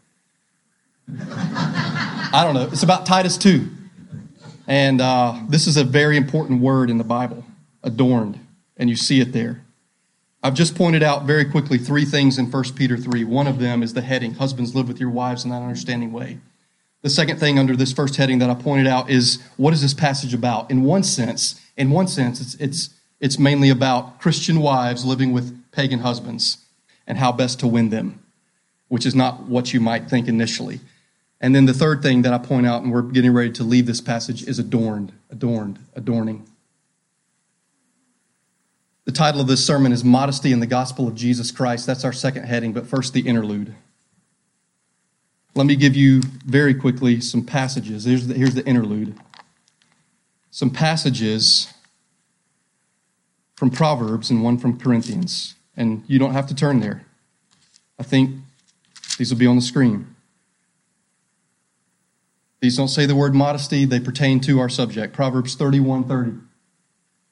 I 1.21 2.43
don't 2.45 2.55
know. 2.55 2.69
It's 2.73 2.85
about 2.85 3.07
Titus 3.07 3.37
2. 3.39 3.69
And 4.67 5.01
uh, 5.01 5.41
this 5.49 5.67
is 5.67 5.77
a 5.77 5.85
very 5.85 6.17
important 6.17 6.61
word 6.61 6.91
in 6.91 6.99
the 6.99 7.05
Bible 7.05 7.45
adorned. 7.83 8.39
And 8.77 8.89
you 8.89 8.97
see 8.97 9.21
it 9.21 9.33
there. 9.33 9.65
I've 10.43 10.55
just 10.55 10.75
pointed 10.75 11.03
out 11.03 11.25
very 11.25 11.45
quickly 11.45 11.79
three 11.79 12.05
things 12.05 12.39
in 12.39 12.51
1 12.51 12.65
Peter 12.75 12.97
3. 12.97 13.25
One 13.25 13.47
of 13.47 13.59
them 13.59 13.83
is 13.83 13.95
the 13.95 14.01
heading 14.01 14.35
Husbands, 14.35 14.75
live 14.75 14.89
with 14.89 14.99
your 14.99 15.11
wives 15.11 15.45
in 15.45 15.53
an 15.53 15.63
understanding 15.63 16.13
way. 16.13 16.39
The 17.03 17.11
second 17.11 17.39
thing 17.39 17.59
under 17.59 17.77
this 17.77 17.93
first 17.93 18.17
heading 18.17 18.39
that 18.41 18.51
I 18.51 18.55
pointed 18.55 18.87
out 18.87 19.11
is 19.11 19.43
what 19.57 19.73
is 19.73 19.83
this 19.83 19.95
passage 19.95 20.35
about? 20.35 20.71
In 20.71 20.83
one 20.83 21.03
sense, 21.03 21.61
in 21.77 21.91
one 21.91 22.09
sense, 22.09 22.41
it's, 22.41 22.55
it's, 22.55 22.91
it's 23.21 23.39
mainly 23.39 23.71
about 23.71 24.21
Christian 24.21 24.61
wives 24.61 25.05
living 25.05 25.33
with 25.33 25.57
pagan 25.73 26.01
husbands 26.01 26.59
and 27.07 27.19
how 27.19 27.33
best 27.33 27.61
to 27.61 27.67
win 27.67 27.91
them, 27.91 28.21
which 28.89 29.07
is 29.07 29.15
not 29.15 29.43
what 29.45 29.73
you 29.73 29.81
might 29.81 30.09
think 30.09 30.29
initially. 30.29 30.81
And 31.43 31.55
then 31.57 31.67
the 31.67 31.75
third 31.75 32.03
thing 32.03 32.23
that 32.23 32.33
I 32.33 32.39
point 32.39 32.67
out, 32.67 32.85
and 32.85 32.93
we're 32.93 33.03
getting 33.03 33.33
ready 33.33 33.51
to 33.53 33.65
leave 33.65 33.87
this 33.87 34.01
passage, 34.01 34.45
is 34.45 34.61
adorned, 34.61 35.13
adorned, 35.29 35.81
adorning. 35.95 36.49
The 39.05 39.13
title 39.13 39.41
of 39.41 39.49
this 39.49 39.67
sermon 39.67 39.91
is 39.91 40.05
Modesty 40.05 40.53
in 40.53 40.61
the 40.61 40.69
Gospel 40.69 41.09
of 41.09 41.17
Jesus 41.17 41.51
Christ. 41.51 41.85
That's 41.85 42.05
our 42.05 42.13
second 42.13 42.45
heading, 42.45 42.73
but 42.73 42.87
first 42.87 43.13
the 43.13 43.23
interlude. 43.23 43.75
Let 45.57 45.67
me 45.67 45.75
give 45.75 45.97
you 45.97 46.23
very 46.47 46.75
quickly 46.75 47.21
some 47.21 47.45
passages. 47.45 48.05
Here's 48.05 48.29
the, 48.29 48.35
here's 48.35 48.55
the 48.55 48.65
interlude. 48.65 49.19
Some 50.53 50.71
passages 50.71 51.75
from 53.57 53.71
Proverbs 53.71 54.31
and 54.31 54.45
one 54.45 54.59
from 54.59 54.79
Corinthians. 54.79 55.57
And 55.77 56.05
you 56.07 56.21
don't 56.21 56.33
have 56.33 56.47
to 56.47 56.55
turn 56.55 56.79
there. 56.79 57.05
I 57.99 58.05
think 58.05 58.37
these 59.19 59.33
will 59.33 59.39
be 59.39 59.47
on 59.47 59.57
the 59.57 59.63
screen. 59.63 60.12
These 62.63 62.77
don't 62.77 62.87
say 62.87 63.07
the 63.07 63.17
word 63.17 63.35
modesty, 63.35 63.85
they 63.85 63.99
pertain 63.99 64.39
to 64.43 64.61
our 64.61 64.69
subject. 64.69 65.13
Proverbs 65.13 65.57
31:30. 65.57 66.41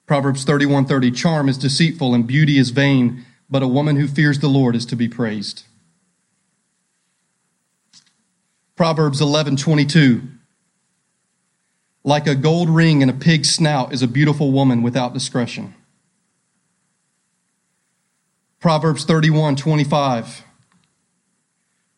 Proverbs 0.05 0.45
31:30 0.45 1.13
Charm 1.13 1.49
is 1.49 1.57
deceitful 1.57 2.15
and 2.15 2.27
beauty 2.27 2.59
is 2.59 2.71
vain, 2.71 3.25
but 3.49 3.63
a 3.63 3.69
woman 3.69 3.95
who 3.95 4.09
fears 4.09 4.41
the 4.41 4.49
Lord 4.49 4.75
is 4.75 4.85
to 4.87 4.97
be 4.97 5.09
praised. 5.09 5.63
Proverbs 8.75 9.21
11:22 9.21 10.29
Like 12.03 12.27
a 12.27 12.35
gold 12.35 12.69
ring 12.69 13.01
in 13.01 13.09
a 13.09 13.13
pig's 13.13 13.51
snout 13.51 13.93
is 13.93 14.03
a 14.03 14.09
beautiful 14.09 14.51
woman 14.51 14.83
without 14.83 15.15
discretion. 15.15 15.75
Proverbs 18.59 19.05
31:25 19.05 20.43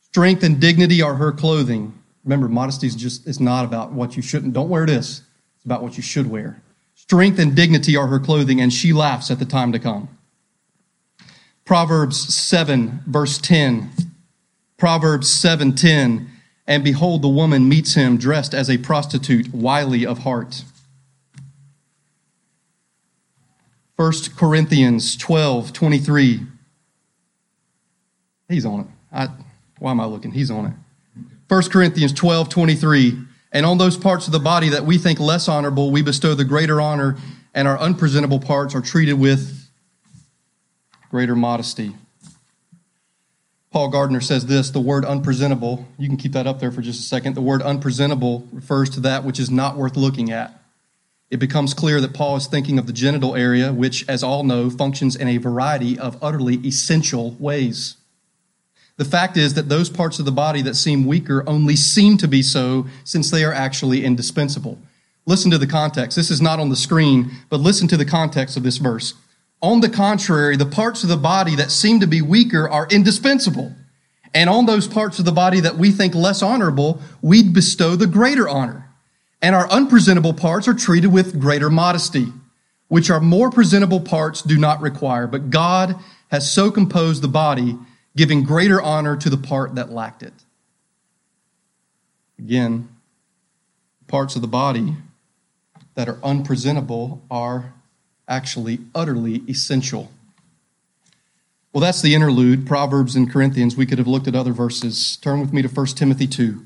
Strength 0.03 0.43
and 0.43 0.61
dignity 0.61 1.01
are 1.01 1.15
her 1.15 1.33
clothing 1.33 1.95
Remember, 2.25 2.49
modesty 2.49 2.87
is 2.87 2.95
just 2.95 3.27
it's 3.27 3.41
not 3.41 3.65
about 3.65 3.93
what 3.93 4.17
you 4.17 4.23
shouldn't. 4.23 4.53
Don't 4.53 4.69
wear 4.69 4.87
this. 4.87 5.23
It's 5.57 5.65
about 5.65 5.83
what 5.83 5.97
you 5.97 6.03
should 6.03 6.31
wear. 6.31 6.63
Strength 6.95 7.39
and 7.39 7.55
dignity 7.57 7.97
are 7.97 8.07
her 8.07 8.21
clothing, 8.21 8.61
and 8.61 8.73
she 8.73 8.93
laughs 8.93 9.31
at 9.31 9.39
the 9.39 9.45
time 9.45 9.73
to 9.73 9.79
come. 9.79 10.09
Proverbs 11.65 12.35
7, 12.35 13.01
verse 13.07 13.39
10. 13.39 13.91
Proverbs 14.77 15.31
7 15.31 15.75
10. 15.75 16.29
And 16.67 16.85
behold, 16.85 17.23
the 17.23 17.29
woman 17.29 17.69
meets 17.69 17.95
him 17.95 18.17
dressed 18.17 18.55
as 18.55 18.71
a 18.71 18.79
prostitute, 18.79 19.53
wily 19.53 20.07
of 20.07 20.19
heart. 20.19 20.65
1 23.97 24.13
Corinthians 24.37 25.17
12, 25.17 25.73
23. 25.73 26.41
He's 28.49 28.67
on 28.67 28.81
it. 28.81 28.87
I, 29.13 29.29
why 29.79 29.91
am 29.91 30.01
I 30.01 30.07
looking? 30.07 30.33
He's 30.33 30.51
on 30.51 30.67
it. 30.67 30.73
1 31.53 31.65
Corinthians 31.65 32.15
12, 32.15 32.49
23. 32.49 33.19
And 33.53 33.67
on 33.67 33.77
those 33.77 33.99
parts 33.99 34.25
of 34.25 34.33
the 34.33 34.39
body 34.39 34.71
that 34.71 34.87
we 34.87 34.97
think 34.97 35.21
less 35.21 35.49
honorable, 35.49 35.91
we 35.91 36.01
bestow 36.01 36.35
the 36.35 36.47
greater 36.47 36.81
honor, 36.81 37.19
and 37.53 37.69
our 37.69 37.79
unpresentable 37.79 38.39
parts 38.39 38.75
are 38.75 38.81
treated 38.81 39.21
with 39.21 39.69
greater 41.11 41.37
modesty. 41.37 41.95
Paul 43.71 43.91
Gardner 43.91 44.23
says 44.23 44.47
this 44.47 44.71
the 44.71 44.81
word 44.81 45.05
unpresentable, 45.05 45.87
you 45.99 46.09
can 46.09 46.17
keep 46.17 46.33
that 46.33 46.47
up 46.47 46.59
there 46.59 46.73
for 46.73 46.81
just 46.81 47.01
a 47.01 47.03
second. 47.03 47.35
The 47.35 47.43
word 47.43 47.61
unpresentable 47.61 48.49
refers 48.51 48.89
to 48.89 49.01
that 49.01 49.23
which 49.23 49.39
is 49.39 49.51
not 49.51 49.77
worth 49.77 49.95
looking 49.95 50.33
at. 50.33 50.59
It 51.31 51.37
becomes 51.37 51.75
clear 51.75 52.01
that 52.01 52.15
Paul 52.15 52.37
is 52.37 52.47
thinking 52.47 52.79
of 52.79 52.87
the 52.87 52.95
genital 52.95 53.37
area, 53.37 53.75
which, 53.75 54.09
as 54.09 54.23
all 54.23 54.43
know, 54.43 54.71
functions 54.71 55.17
in 55.17 55.29
a 55.29 55.37
variety 55.37 55.99
of 55.99 56.17
utterly 56.23 56.67
essential 56.67 57.37
ways. 57.39 57.99
The 58.97 59.05
fact 59.05 59.37
is 59.37 59.55
that 59.55 59.69
those 59.69 59.89
parts 59.91 60.19
of 60.19 60.25
the 60.25 60.33
body 60.33 60.63
that 60.63 60.77
seem 60.77 61.07
weaker 61.07 61.43
only 61.47 61.77
seem 61.77 62.19
to 62.19 62.29
be 62.29 62.43
so 62.43 62.87
since 63.05 63.31
they 63.31 63.45
are 63.45 63.53
actually 63.53 64.05
indispensable. 64.05 64.79
Listen 65.25 65.51
to 65.51 65.59
the 65.59 65.67
context. 65.67 66.17
This 66.17 66.31
is 66.31 66.43
not 66.43 66.61
on 66.61 66.69
the 66.69 66.77
screen, 66.77 67.31
but 67.49 67.61
listen 67.61 67.89
to 67.89 67.97
the 67.97 68.05
context 68.05 68.57
of 68.57 68.63
this 68.63 68.79
verse. 68.79 69.15
On 69.61 69.81
the 69.81 69.89
contrary, 69.89 70.57
the 70.57 70.67
parts 70.67 71.05
of 71.05 71.09
the 71.09 71.17
body 71.17 71.55
that 71.55 71.71
seem 71.71 72.01
to 72.01 72.07
be 72.07 72.21
weaker 72.21 72.69
are 72.69 72.89
indispensable. 72.91 73.73
And 74.35 74.51
on 74.51 74.67
those 74.67 74.89
parts 74.89 75.19
of 75.19 75.25
the 75.25 75.33
body 75.33 75.61
that 75.61 75.77
we 75.77 75.93
think 75.93 76.15
less 76.15 76.43
honorable, 76.43 77.01
we 77.21 77.43
bestow 77.43 77.95
the 77.95 78.07
greater 78.07 78.49
honor. 78.49 78.89
And 79.41 79.55
our 79.55 79.69
unpresentable 79.71 80.35
parts 80.35 80.67
are 80.67 80.75
treated 80.75 81.13
with 81.13 81.41
greater 81.41 81.71
modesty, 81.71 82.27
which 82.89 83.11
our 83.11 83.21
more 83.21 83.51
presentable 83.51 84.01
parts 84.01 84.43
do 84.43 84.59
not 84.59 84.81
require. 84.81 85.27
But 85.27 85.51
God 85.51 85.97
has 86.31 86.51
so 86.51 86.71
composed 86.71 87.23
the 87.23 87.29
body, 87.29 87.79
giving 88.17 88.43
greater 88.45 88.81
honor 88.81 89.17
to 89.17 89.31
the 89.31 89.37
part 89.37 89.75
that 89.75 89.91
lacked 89.91 90.23
it. 90.23 90.35
Again, 92.39 92.89
parts 94.07 94.37
of 94.37 94.43
the 94.43 94.49
body 94.49 94.97
that 95.95 96.09
are 96.09 96.19
unpresentable 96.23 97.23
are 97.31 97.75
actually 98.29 98.81
utterly 98.95 99.43
essential. 99.49 100.11
Well, 101.73 101.81
that's 101.81 102.03
the 102.03 102.15
interlude, 102.15 102.67
Proverbs 102.67 103.17
and 103.17 103.31
Corinthians. 103.31 103.77
We 103.77 103.87
could 103.87 103.99
have 103.99 104.07
looked 104.07 104.29
at 104.29 104.35
other 104.35 104.53
verses. 104.53 105.17
Turn 105.17 105.41
with 105.41 105.53
me 105.53 105.63
to 105.63 105.69
1 105.69 105.87
Timothy 105.87 106.27
2. 106.27 106.63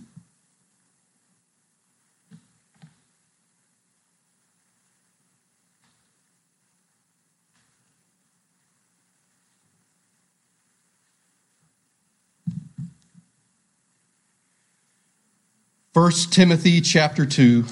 First 15.97 16.31
Timothy 16.31 16.83
chapter 16.83 17.25
2. 17.25 17.65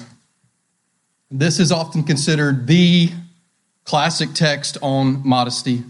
This 1.29 1.59
is 1.59 1.71
often 1.71 2.01
considered 2.01 2.65
the 2.65 3.11
Classic 3.83 4.33
text 4.33 4.79
on 4.81 5.21
modesty. 5.23 5.83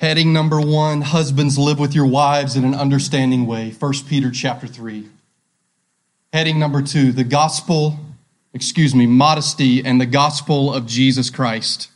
Heading 0.00 0.32
number 0.32 0.60
one 0.60 1.02
Husbands, 1.02 1.56
live 1.56 1.78
with 1.78 1.94
your 1.94 2.06
wives 2.06 2.56
in 2.56 2.64
an 2.64 2.74
understanding 2.74 3.46
way. 3.46 3.70
1 3.70 3.92
Peter 4.08 4.32
chapter 4.32 4.66
3. 4.66 5.08
Heading 6.32 6.58
number 6.58 6.82
two 6.82 7.12
The 7.12 7.22
gospel, 7.22 8.00
excuse 8.52 8.96
me, 8.96 9.06
modesty 9.06 9.84
and 9.84 10.00
the 10.00 10.06
gospel 10.06 10.74
of 10.74 10.86
Jesus 10.86 11.30
Christ. 11.30 11.90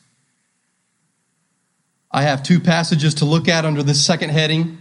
I 2.11 2.23
have 2.23 2.43
two 2.43 2.61
passages 2.61 3.15
to 3.15 3.25
look 3.25 3.49
at 3.49 3.65
under 3.65 3.83
this 3.83 4.05
second 4.05 4.31
heading. 4.31 4.79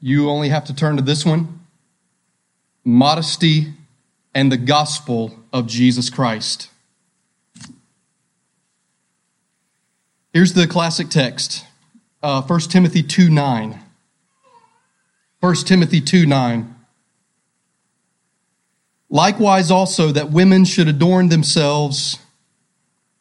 You 0.00 0.28
only 0.28 0.50
have 0.50 0.64
to 0.66 0.74
turn 0.74 0.96
to 0.96 1.02
this 1.02 1.24
one 1.24 1.60
modesty, 2.84 3.72
and 4.34 4.52
the 4.52 4.56
gospel 4.56 5.38
of 5.52 5.66
Jesus 5.66 6.10
Christ. 6.10 6.68
Here's 10.32 10.52
the 10.52 10.66
classic 10.66 11.08
text 11.08 11.64
uh, 12.22 12.42
1 12.42 12.60
Timothy 12.60 13.02
2 13.02 13.30
9. 13.30 13.80
1 15.40 15.54
Timothy 15.56 16.00
2 16.00 16.26
9. 16.26 16.74
Likewise, 19.08 19.70
also, 19.70 20.10
that 20.10 20.30
women 20.30 20.64
should 20.64 20.88
adorn 20.88 21.28
themselves 21.28 22.18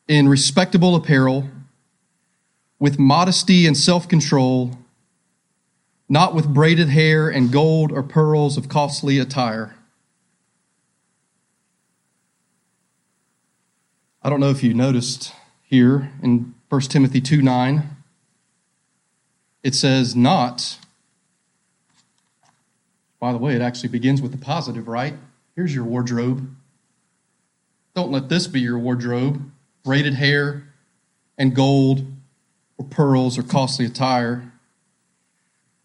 in 0.08 0.28
respectable 0.28 0.96
apparel, 0.96 1.48
with 2.84 3.00
modesty 3.00 3.66
and 3.66 3.78
self 3.78 4.10
control 4.10 4.78
not 6.10 6.36
with 6.36 6.54
braided 6.54 6.90
hair 6.90 7.30
and 7.30 7.50
gold 7.50 7.94
or 7.94 8.04
pearls 8.04 8.58
of 8.58 8.68
costly 8.68 9.18
attire. 9.20 9.74
I 14.22 14.30
don't 14.30 14.42
know 14.42 14.50
if 14.50 14.62
you 14.64 14.74
noticed 14.74 15.32
here 15.62 16.12
in 16.22 16.56
1 16.68 16.82
Timothy 16.82 17.22
2 17.22 17.42
9, 17.42 17.84
it 19.64 19.74
says, 19.74 20.14
not. 20.14 20.78
By 23.18 23.32
the 23.32 23.38
way, 23.38 23.56
it 23.56 23.62
actually 23.62 23.90
begins 23.90 24.22
with 24.22 24.34
the 24.34 24.38
positive, 24.38 24.90
right? 24.90 25.14
Here's 25.56 25.74
your 25.74 25.86
wardrobe. 25.86 26.54
Don't 27.96 28.12
let 28.12 28.28
this 28.28 28.46
be 28.48 28.60
your 28.60 28.78
wardrobe. 28.78 29.50
Braided 29.86 30.16
hair 30.16 30.68
and 31.38 31.56
gold 31.56 32.13
or 32.84 32.90
pearls 32.90 33.38
or 33.38 33.44
costly 33.44 33.86
attire. 33.86 34.52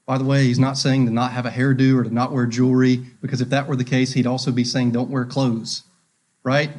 By 0.06 0.18
the 0.18 0.24
way, 0.24 0.44
he's 0.44 0.58
not 0.58 0.78
saying 0.78 1.06
to 1.06 1.12
not 1.12 1.32
have 1.32 1.46
a 1.46 1.50
hairdo 1.50 1.98
or 1.98 2.04
to 2.04 2.12
not 2.12 2.32
wear 2.32 2.46
jewelry, 2.46 2.96
because 3.20 3.40
if 3.40 3.50
that 3.50 3.68
were 3.68 3.76
the 3.76 3.84
case, 3.84 4.14
he'd 4.14 4.26
also 4.26 4.50
be 4.50 4.64
saying 4.64 4.92
don't 4.92 5.10
wear 5.10 5.24
clothes, 5.24 5.82
right? 6.42 6.70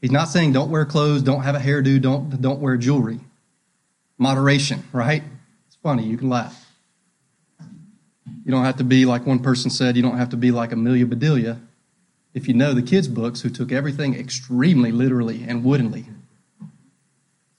He's 0.00 0.10
not 0.10 0.28
saying 0.28 0.52
don't 0.52 0.70
wear 0.70 0.86
clothes, 0.86 1.22
don't 1.22 1.42
have 1.42 1.54
a 1.54 1.58
hairdo, 1.58 2.00
don't, 2.00 2.40
don't 2.40 2.60
wear 2.60 2.76
jewelry. 2.76 3.20
Moderation, 4.16 4.84
right? 4.92 5.22
It's 5.66 5.76
funny, 5.82 6.04
you 6.04 6.16
can 6.16 6.30
laugh. 6.30 6.66
You 8.44 8.50
don't 8.50 8.64
have 8.64 8.78
to 8.78 8.84
be 8.84 9.04
like 9.04 9.26
one 9.26 9.40
person 9.40 9.70
said, 9.70 9.96
you 9.96 10.02
don't 10.02 10.16
have 10.16 10.30
to 10.30 10.36
be 10.36 10.50
like 10.50 10.72
Amelia 10.72 11.06
Bedelia 11.06 11.60
if 12.32 12.48
you 12.48 12.54
know 12.54 12.72
the 12.72 12.82
kids' 12.82 13.08
books 13.08 13.40
who 13.40 13.50
took 13.50 13.72
everything 13.72 14.14
extremely 14.14 14.92
literally 14.92 15.44
and 15.46 15.64
woodenly. 15.64 16.06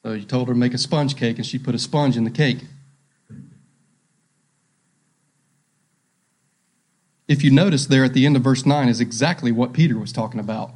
So 0.03 0.13
you 0.13 0.23
told 0.23 0.47
her 0.47 0.53
to 0.53 0.59
make 0.59 0.73
a 0.73 0.77
sponge 0.77 1.15
cake 1.15 1.37
and 1.37 1.45
she 1.45 1.59
put 1.59 1.75
a 1.75 1.79
sponge 1.79 2.17
in 2.17 2.23
the 2.23 2.31
cake. 2.31 2.59
if 7.31 7.45
you 7.45 7.49
notice 7.49 7.85
there 7.85 8.03
at 8.03 8.13
the 8.13 8.25
end 8.25 8.35
of 8.35 8.41
verse 8.41 8.65
9 8.65 8.89
is 8.89 8.99
exactly 8.99 9.53
what 9.53 9.71
Peter 9.71 9.97
was 9.97 10.11
talking 10.11 10.39
about 10.39 10.71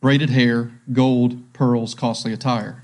braided 0.00 0.30
hair, 0.30 0.70
gold, 0.92 1.52
pearls, 1.52 1.94
costly 1.94 2.32
attire. 2.32 2.80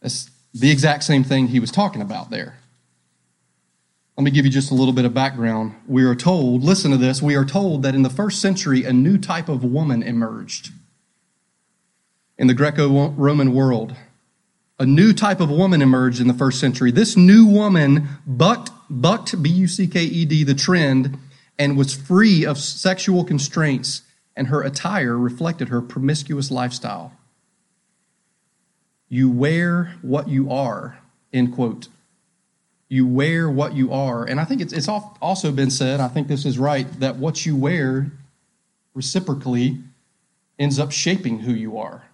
That's 0.00 0.30
the 0.54 0.70
exact 0.70 1.02
same 1.02 1.24
thing 1.24 1.48
he 1.48 1.58
was 1.58 1.72
talking 1.72 2.02
about 2.02 2.30
there. 2.30 2.58
Let 4.16 4.22
me 4.22 4.30
give 4.30 4.44
you 4.44 4.50
just 4.50 4.70
a 4.70 4.74
little 4.74 4.92
bit 4.92 5.04
of 5.04 5.14
background. 5.14 5.74
We 5.88 6.04
are 6.04 6.14
told, 6.14 6.62
listen 6.62 6.92
to 6.92 6.96
this, 6.96 7.20
we 7.20 7.34
are 7.34 7.44
told 7.44 7.82
that 7.82 7.96
in 7.96 8.02
the 8.02 8.10
first 8.10 8.40
century, 8.40 8.84
a 8.84 8.92
new 8.92 9.18
type 9.18 9.48
of 9.48 9.64
woman 9.64 10.04
emerged 10.04 10.70
in 12.38 12.46
the 12.46 12.54
Greco 12.54 13.10
Roman 13.10 13.52
world. 13.52 13.94
A 14.78 14.86
new 14.86 15.12
type 15.12 15.40
of 15.40 15.50
woman 15.50 15.82
emerged 15.82 16.20
in 16.20 16.28
the 16.28 16.34
first 16.34 16.60
century. 16.60 16.92
This 16.92 17.16
new 17.16 17.46
woman 17.46 18.08
bucked 18.26 18.70
bucked, 18.88 19.42
B 19.42 19.50
U 19.50 19.68
C 19.68 19.86
K 19.86 20.04
E 20.04 20.24
D, 20.24 20.44
the 20.44 20.54
trend 20.54 21.18
and 21.58 21.76
was 21.76 21.94
free 21.94 22.46
of 22.46 22.56
sexual 22.56 23.24
constraints, 23.24 24.02
and 24.36 24.46
her 24.46 24.62
attire 24.62 25.18
reflected 25.18 25.68
her 25.68 25.82
promiscuous 25.82 26.50
lifestyle. 26.50 27.12
You 29.08 29.28
wear 29.28 29.96
what 30.02 30.28
you 30.28 30.50
are, 30.52 30.98
end 31.32 31.54
quote. 31.54 31.88
You 32.88 33.06
wear 33.06 33.50
what 33.50 33.74
you 33.74 33.92
are. 33.92 34.24
And 34.24 34.40
I 34.40 34.44
think 34.44 34.60
it's, 34.60 34.72
it's 34.72 34.88
also 34.88 35.50
been 35.50 35.70
said, 35.70 36.00
I 36.00 36.08
think 36.08 36.28
this 36.28 36.46
is 36.46 36.58
right, 36.58 36.86
that 37.00 37.16
what 37.16 37.44
you 37.44 37.56
wear 37.56 38.12
reciprocally 38.94 39.78
ends 40.58 40.78
up 40.78 40.92
shaping 40.92 41.40
who 41.40 41.52
you 41.52 41.76
are. 41.76 42.07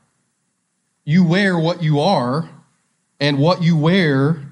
You 1.05 1.25
wear 1.25 1.59
what 1.59 1.83
you 1.83 2.01
are, 2.01 2.49
and 3.21 3.39
what 3.39 3.63
you 3.63 3.77
wear 3.77 4.43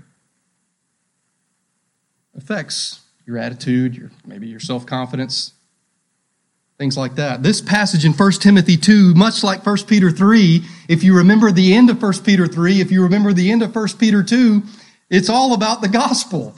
affects 2.36 3.00
your 3.26 3.38
attitude, 3.38 3.96
your 3.96 4.10
maybe 4.26 4.48
your 4.48 4.60
self-confidence, 4.60 5.52
things 6.78 6.96
like 6.96 7.14
that. 7.14 7.42
This 7.42 7.60
passage 7.60 8.04
in 8.04 8.12
1 8.12 8.32
Timothy 8.32 8.76
2, 8.76 9.14
much 9.14 9.44
like 9.44 9.64
1 9.64 9.76
Peter 9.86 10.10
3, 10.10 10.62
if 10.88 11.02
you 11.02 11.16
remember 11.16 11.52
the 11.52 11.74
end 11.74 11.90
of 11.90 12.02
1 12.02 12.12
Peter 12.24 12.46
3, 12.46 12.80
if 12.80 12.90
you 12.90 13.02
remember 13.02 13.32
the 13.32 13.50
end 13.50 13.62
of 13.62 13.74
1 13.74 13.88
Peter 13.98 14.22
2, 14.22 14.62
it's 15.08 15.28
all 15.28 15.54
about 15.54 15.80
the 15.80 15.88
gospel. 15.88 16.54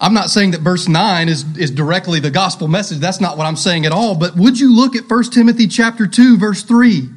I'm 0.00 0.14
not 0.14 0.30
saying 0.30 0.52
that 0.52 0.60
verse 0.60 0.86
9 0.86 1.28
is, 1.28 1.44
is 1.56 1.70
directly 1.70 2.20
the 2.20 2.30
gospel 2.30 2.68
message. 2.68 2.98
That's 2.98 3.20
not 3.20 3.36
what 3.36 3.46
I'm 3.46 3.56
saying 3.56 3.84
at 3.84 3.92
all. 3.92 4.14
But 4.16 4.36
would 4.36 4.60
you 4.60 4.74
look 4.74 4.94
at 4.94 5.10
1 5.10 5.24
Timothy 5.30 5.66
chapter 5.66 6.06
2, 6.06 6.38
verse 6.38 6.62
3? 6.62 7.08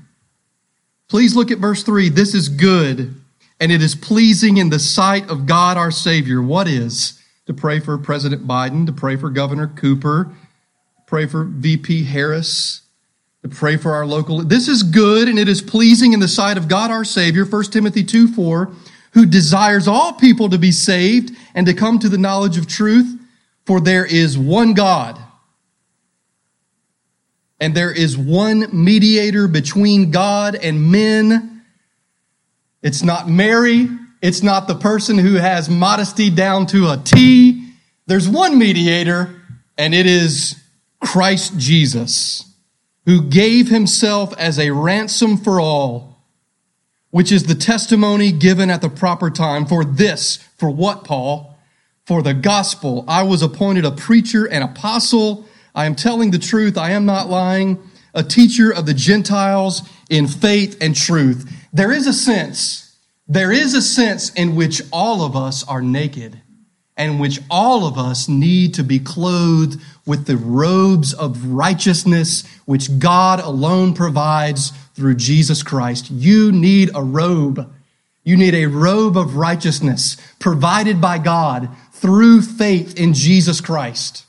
Please 1.12 1.36
look 1.36 1.52
at 1.52 1.58
verse 1.58 1.84
3. 1.84 2.08
This 2.08 2.34
is 2.34 2.48
good 2.48 3.14
and 3.60 3.70
it 3.70 3.82
is 3.82 3.96
pleasing 3.96 4.56
in 4.56 4.70
the 4.70 4.80
sight 4.80 5.30
of 5.30 5.46
God 5.46 5.76
our 5.76 5.92
Savior. 5.92 6.42
What 6.42 6.70
is? 6.70 7.22
To 7.48 7.54
pray 7.54 7.82
for 7.82 7.98
President 7.98 8.48
Biden, 8.48 8.86
to 8.86 8.94
pray 8.94 9.18
for 9.18 9.30
Governor 9.30 9.68
Cooper, 9.68 10.32
pray 11.08 11.26
for 11.26 11.44
VP 11.44 12.06
Harris, 12.06 12.84
to 13.42 13.50
pray 13.50 13.76
for 13.76 13.92
our 13.92 14.06
local. 14.06 14.42
This 14.42 14.70
is 14.70 14.84
good 14.84 15.28
and 15.28 15.38
it 15.38 15.50
is 15.50 15.62
pleasing 15.62 16.14
in 16.14 16.22
the 16.22 16.30
sight 16.30 16.56
of 16.56 16.70
God 16.70 16.92
our 16.92 17.04
Savior, 17.04 17.44
1 17.44 17.64
Timothy 17.66 18.06
2 18.06 18.30
4, 18.30 18.72
who 19.12 19.26
desires 19.26 19.90
all 19.90 20.14
people 20.14 20.48
to 20.48 20.58
be 20.58 20.72
saved 20.72 21.36
and 21.54 21.68
to 21.68 21.74
come 21.74 22.00
to 22.00 22.08
the 22.08 22.18
knowledge 22.18 22.58
of 22.58 22.68
truth. 22.68 23.20
For 23.66 23.82
there 23.82 24.06
is 24.06 24.38
one 24.38 24.74
God, 24.74 25.20
and 27.62 27.76
there 27.76 27.92
is 27.92 28.18
one 28.18 28.68
mediator 28.74 29.48
between 29.48 30.10
God 30.10 30.56
and 30.56 30.92
men. 30.92 31.64
It's 32.82 33.04
not 33.04 33.30
Mary. 33.30 33.88
It's 34.20 34.42
not 34.42 34.68
the 34.68 34.76
person 34.76 35.20
who 35.20 35.36
has 35.36 35.70
modesty 35.70 36.32
down 36.32 36.66
to 36.68 36.90
a 36.90 36.98
T. 36.98 37.72
There's 38.08 38.28
one 38.28 38.58
mediator, 38.58 39.42
and 39.78 39.94
it 39.94 40.08
is 40.08 40.60
Christ 41.00 41.58
Jesus 41.60 42.52
who 43.06 43.22
gave 43.30 43.70
himself 43.70 44.34
as 44.38 44.60
a 44.60 44.72
ransom 44.72 45.38
for 45.38 45.60
all, 45.60 46.24
which 47.12 47.32
is 47.32 47.44
the 47.44 47.56
testimony 47.56 48.32
given 48.32 48.72
at 48.72 48.82
the 48.82 48.90
proper 48.90 49.30
time 49.30 49.66
for 49.68 49.86
this, 49.86 50.38
for 50.58 50.70
what, 50.70 51.04
Paul? 51.04 51.60
For 52.06 52.24
the 52.24 52.34
gospel. 52.34 53.06
I 53.08 53.22
was 53.24 53.44
appointed 53.44 53.86
a 53.86 53.92
preacher 53.92 54.46
and 54.46 54.64
apostle. 54.64 55.46
I 55.74 55.86
am 55.86 55.96
telling 55.96 56.32
the 56.32 56.40
truth. 56.40 56.78
I 56.78 56.92
am 56.92 57.06
not 57.06 57.30
lying. 57.30 57.80
A 58.14 58.24
teacher 58.24 58.72
of 58.72 58.86
the 58.86 58.94
Gentiles 58.94 59.82
in 60.10 60.28
faith 60.28 60.78
and 60.82 60.96
truth. 60.96 61.50
There 61.72 61.92
is 61.92 62.08
a 62.08 62.14
sense, 62.14 62.98
there 63.28 63.52
is 63.52 63.74
a 63.74 63.82
sense 63.82 64.32
in 64.34 64.56
which 64.56 64.82
all 64.92 65.24
of 65.24 65.36
us 65.36 65.66
are 65.68 65.82
naked 65.82 66.42
and 66.98 67.20
which 67.20 67.40
all 67.50 67.88
of 67.88 67.98
us 67.98 68.28
need 68.28 68.74
to 68.74 68.84
be 68.84 69.00
clothed 69.00 69.82
with 70.06 70.26
the 70.26 70.38
robes 70.38 71.14
of 71.14 71.46
righteousness 71.46 72.44
which 72.66 73.00
God 73.00 73.40
alone 73.40 73.94
provides 73.94 74.72
through 74.94 75.16
Jesus 75.16 75.64
Christ. 75.64 76.12
You 76.12 76.52
need 76.52 76.92
a 76.94 77.02
robe. 77.02 77.74
You 78.24 78.38
need 78.38 78.54
a 78.54 78.68
robe 78.68 79.18
of 79.18 79.36
righteousness 79.36 80.18
provided 80.40 81.00
by 81.00 81.18
God 81.18 81.70
through 81.94 82.42
faith 82.42 83.00
in 83.00 83.14
Jesus 83.14 83.62
Christ. 83.62 84.26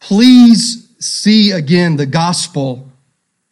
Please 0.00 0.88
see 1.00 1.50
again 1.50 1.96
the 1.96 2.06
gospel 2.06 2.88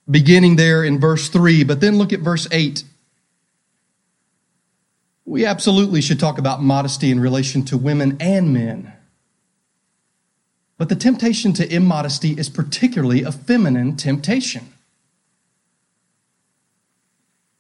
beginning 0.08 0.56
there 0.56 0.84
in 0.84 1.00
verse 1.00 1.28
3, 1.28 1.64
but 1.64 1.80
then 1.80 1.98
look 1.98 2.12
at 2.12 2.20
verse 2.20 2.46
8. 2.50 2.84
We 5.24 5.44
absolutely 5.44 6.00
should 6.00 6.20
talk 6.20 6.38
about 6.38 6.62
modesty 6.62 7.10
in 7.10 7.18
relation 7.18 7.64
to 7.66 7.76
women 7.76 8.16
and 8.20 8.52
men. 8.52 8.92
But 10.78 10.88
the 10.88 10.94
temptation 10.94 11.52
to 11.54 11.72
immodesty 11.72 12.32
is 12.32 12.48
particularly 12.48 13.22
a 13.22 13.32
feminine 13.32 13.96
temptation. 13.96 14.72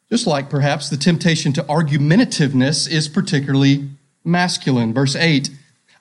Just 0.08 0.26
like 0.26 0.48
perhaps 0.48 0.88
the 0.88 0.96
temptation 0.96 1.52
to 1.54 1.62
argumentativeness 1.64 2.88
is 2.88 3.08
particularly 3.08 3.88
masculine. 4.22 4.94
Verse 4.94 5.16
8 5.16 5.50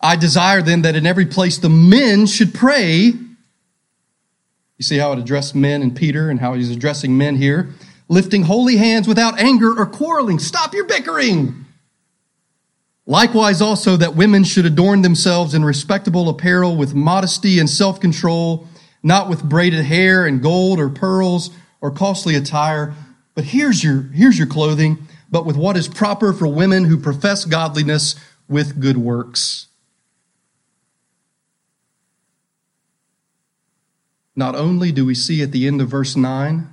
I 0.02 0.16
desire 0.16 0.62
then 0.62 0.82
that 0.84 0.96
in 0.96 1.06
every 1.06 1.26
place 1.26 1.58
the 1.58 1.70
men 1.70 2.26
should 2.26 2.54
pray. 2.54 3.14
You 4.78 4.84
see 4.84 4.98
how 4.98 5.14
it 5.14 5.20
addressed 5.20 5.56
men 5.56 5.82
in 5.82 5.94
Peter 5.94 6.30
and 6.30 6.40
how 6.40 6.54
he's 6.54 6.70
addressing 6.70 7.18
men 7.18 7.36
here 7.36 7.74
lifting 8.08 8.44
holy 8.44 8.78
hands 8.78 9.08
without 9.08 9.40
anger 9.40 9.78
or 9.78 9.86
quarreling. 9.86 10.40
Stop 10.40 10.74
your 10.74 10.86
bickering. 10.86 11.66
Likewise, 13.08 13.62
also, 13.62 13.98
that 13.98 14.16
women 14.16 14.44
should 14.44 14.66
adorn 14.66 15.02
themselves 15.02 15.54
in 15.54 15.64
respectable 15.64 16.28
apparel 16.28 16.76
with 16.76 16.96
modesty 16.96 17.60
and 17.60 17.70
self 17.70 18.00
control, 18.00 18.68
not 19.04 19.30
with 19.30 19.44
braided 19.44 19.86
hair 19.86 20.26
and 20.26 20.42
gold 20.42 20.80
or 20.80 20.90
pearls 20.90 21.52
or 21.82 21.92
costly 21.92 22.36
attire. 22.36 22.96
But 23.36 23.46
here's 23.46 23.84
your, 23.84 24.04
here's 24.14 24.38
your 24.38 24.48
clothing, 24.48 25.08
but 25.30 25.46
with 25.46 25.56
what 25.56 25.78
is 25.78 25.88
proper 25.88 26.34
for 26.34 26.48
women 26.48 26.86
who 26.86 26.98
profess 26.98 27.46
godliness 27.46 28.16
with 28.48 28.80
good 28.80 28.98
works. 28.98 29.68
Not 34.36 34.56
only 34.56 34.92
do 34.92 35.06
we 35.06 35.16
see 35.16 35.42
at 35.42 35.52
the 35.52 35.68
end 35.68 35.82
of 35.82 35.90
verse 35.90 36.16
9 36.16 36.72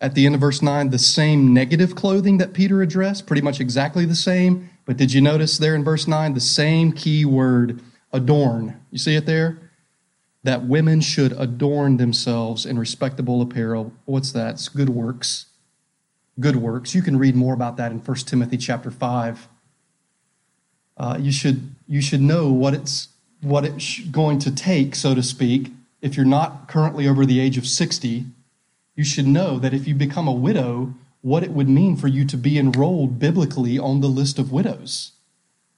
at 0.00 0.14
the 0.14 0.26
end 0.26 0.34
of 0.34 0.40
verse 0.40 0.62
9 0.62 0.90
the 0.90 0.98
same 0.98 1.54
negative 1.54 1.94
clothing 1.94 2.38
that 2.38 2.52
Peter 2.52 2.82
addressed, 2.82 3.26
pretty 3.26 3.42
much 3.42 3.60
exactly 3.60 4.04
the 4.04 4.14
same. 4.14 4.70
But 4.84 4.96
did 4.96 5.12
you 5.12 5.20
notice 5.20 5.58
there 5.58 5.74
in 5.74 5.84
verse 5.84 6.06
9 6.06 6.34
the 6.34 6.40
same 6.40 6.92
key 6.92 7.24
word, 7.24 7.80
adorn? 8.12 8.80
You 8.90 8.98
see 8.98 9.16
it 9.16 9.26
there? 9.26 9.58
That 10.42 10.64
women 10.64 11.00
should 11.00 11.32
adorn 11.32 11.96
themselves 11.96 12.66
in 12.66 12.78
respectable 12.78 13.42
apparel. 13.42 13.92
What's 14.04 14.32
that? 14.32 14.54
It's 14.54 14.68
good 14.68 14.90
works. 14.90 15.46
Good 16.38 16.56
works. 16.56 16.94
You 16.94 17.02
can 17.02 17.18
read 17.18 17.34
more 17.34 17.54
about 17.54 17.78
that 17.78 17.90
in 17.90 17.98
1 17.98 18.16
Timothy 18.18 18.58
chapter 18.58 18.90
5. 18.90 19.48
Uh, 20.98 21.18
you, 21.18 21.32
should, 21.32 21.74
you 21.88 22.00
should 22.00 22.20
know 22.20 22.52
what 22.52 22.74
it's, 22.74 23.08
what 23.40 23.64
it's 23.64 24.00
going 24.00 24.38
to 24.40 24.54
take, 24.54 24.94
so 24.94 25.14
to 25.14 25.22
speak, 25.22 25.72
if 26.06 26.16
you're 26.16 26.24
not 26.24 26.68
currently 26.68 27.06
over 27.06 27.26
the 27.26 27.40
age 27.40 27.58
of 27.58 27.66
60 27.66 28.24
you 28.96 29.04
should 29.04 29.26
know 29.26 29.58
that 29.58 29.74
if 29.74 29.86
you 29.86 29.94
become 29.94 30.26
a 30.26 30.32
widow, 30.32 30.94
what 31.20 31.42
it 31.42 31.50
would 31.50 31.68
mean 31.68 31.96
for 31.96 32.08
you 32.08 32.24
to 32.24 32.36
be 32.36 32.58
enrolled 32.58 33.18
biblically 33.18 33.78
on 33.78 34.00
the 34.00 34.08
list 34.08 34.38
of 34.38 34.50
widows. 34.50 35.12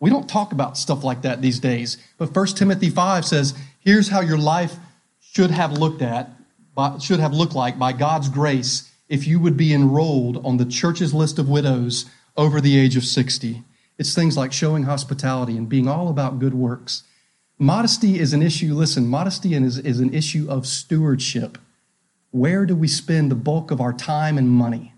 We 0.01 0.09
don't 0.09 0.29
talk 0.29 0.53
about 0.53 0.79
stuff 0.79 1.03
like 1.03 1.23
that 1.23 1.43
these 1.43 1.59
days, 1.59 1.99
but 2.17 2.35
1 2.35 2.47
Timothy 2.49 2.89
5 2.89 3.25
says, 3.25 3.55
here's 3.81 4.09
how 4.09 4.21
your 4.21 4.39
life 4.39 4.77
should 5.21 5.51
have 5.51 5.73
looked 5.73 6.01
at, 6.01 6.31
should 7.01 7.19
have 7.19 7.35
looked 7.35 7.57
like 7.57 7.77
by 7.77 7.93
God's 7.93 8.29
grace 8.29 8.89
if 9.09 9.27
you 9.27 9.41
would 9.41 9.57
be 9.57 9.75
enrolled 9.75 10.45
on 10.47 10.59
the 10.59 10.65
church's 10.65 11.13
list 11.13 11.41
of 11.41 11.49
widows 11.49 12.07
over 12.37 12.61
the 12.61 12.79
age 12.79 12.97
of 12.97 13.05
60. 13.05 13.65
It's 13.99 14.15
things 14.15 14.37
like 14.37 14.53
showing 14.53 14.85
hospitality 14.85 15.57
and 15.57 15.69
being 15.69 15.89
all 15.89 16.09
about 16.09 16.39
good 16.39 16.55
works. 16.55 17.03
Modesty 17.59 18.21
is 18.21 18.33
an 18.33 18.43
issue, 18.43 18.73
listen, 18.75 19.07
modesty 19.09 19.55
is, 19.55 19.79
is 19.79 19.99
an 19.99 20.15
issue 20.15 20.47
of 20.49 20.67
stewardship. 20.67 21.59
Where 22.31 22.67
do 22.67 22.77
we 22.77 22.87
spend 22.87 23.31
the 23.31 23.37
bulk 23.37 23.71
of 23.71 23.81
our 23.81 23.93
time 23.93 24.39
and 24.39 24.49
money? 24.49 24.93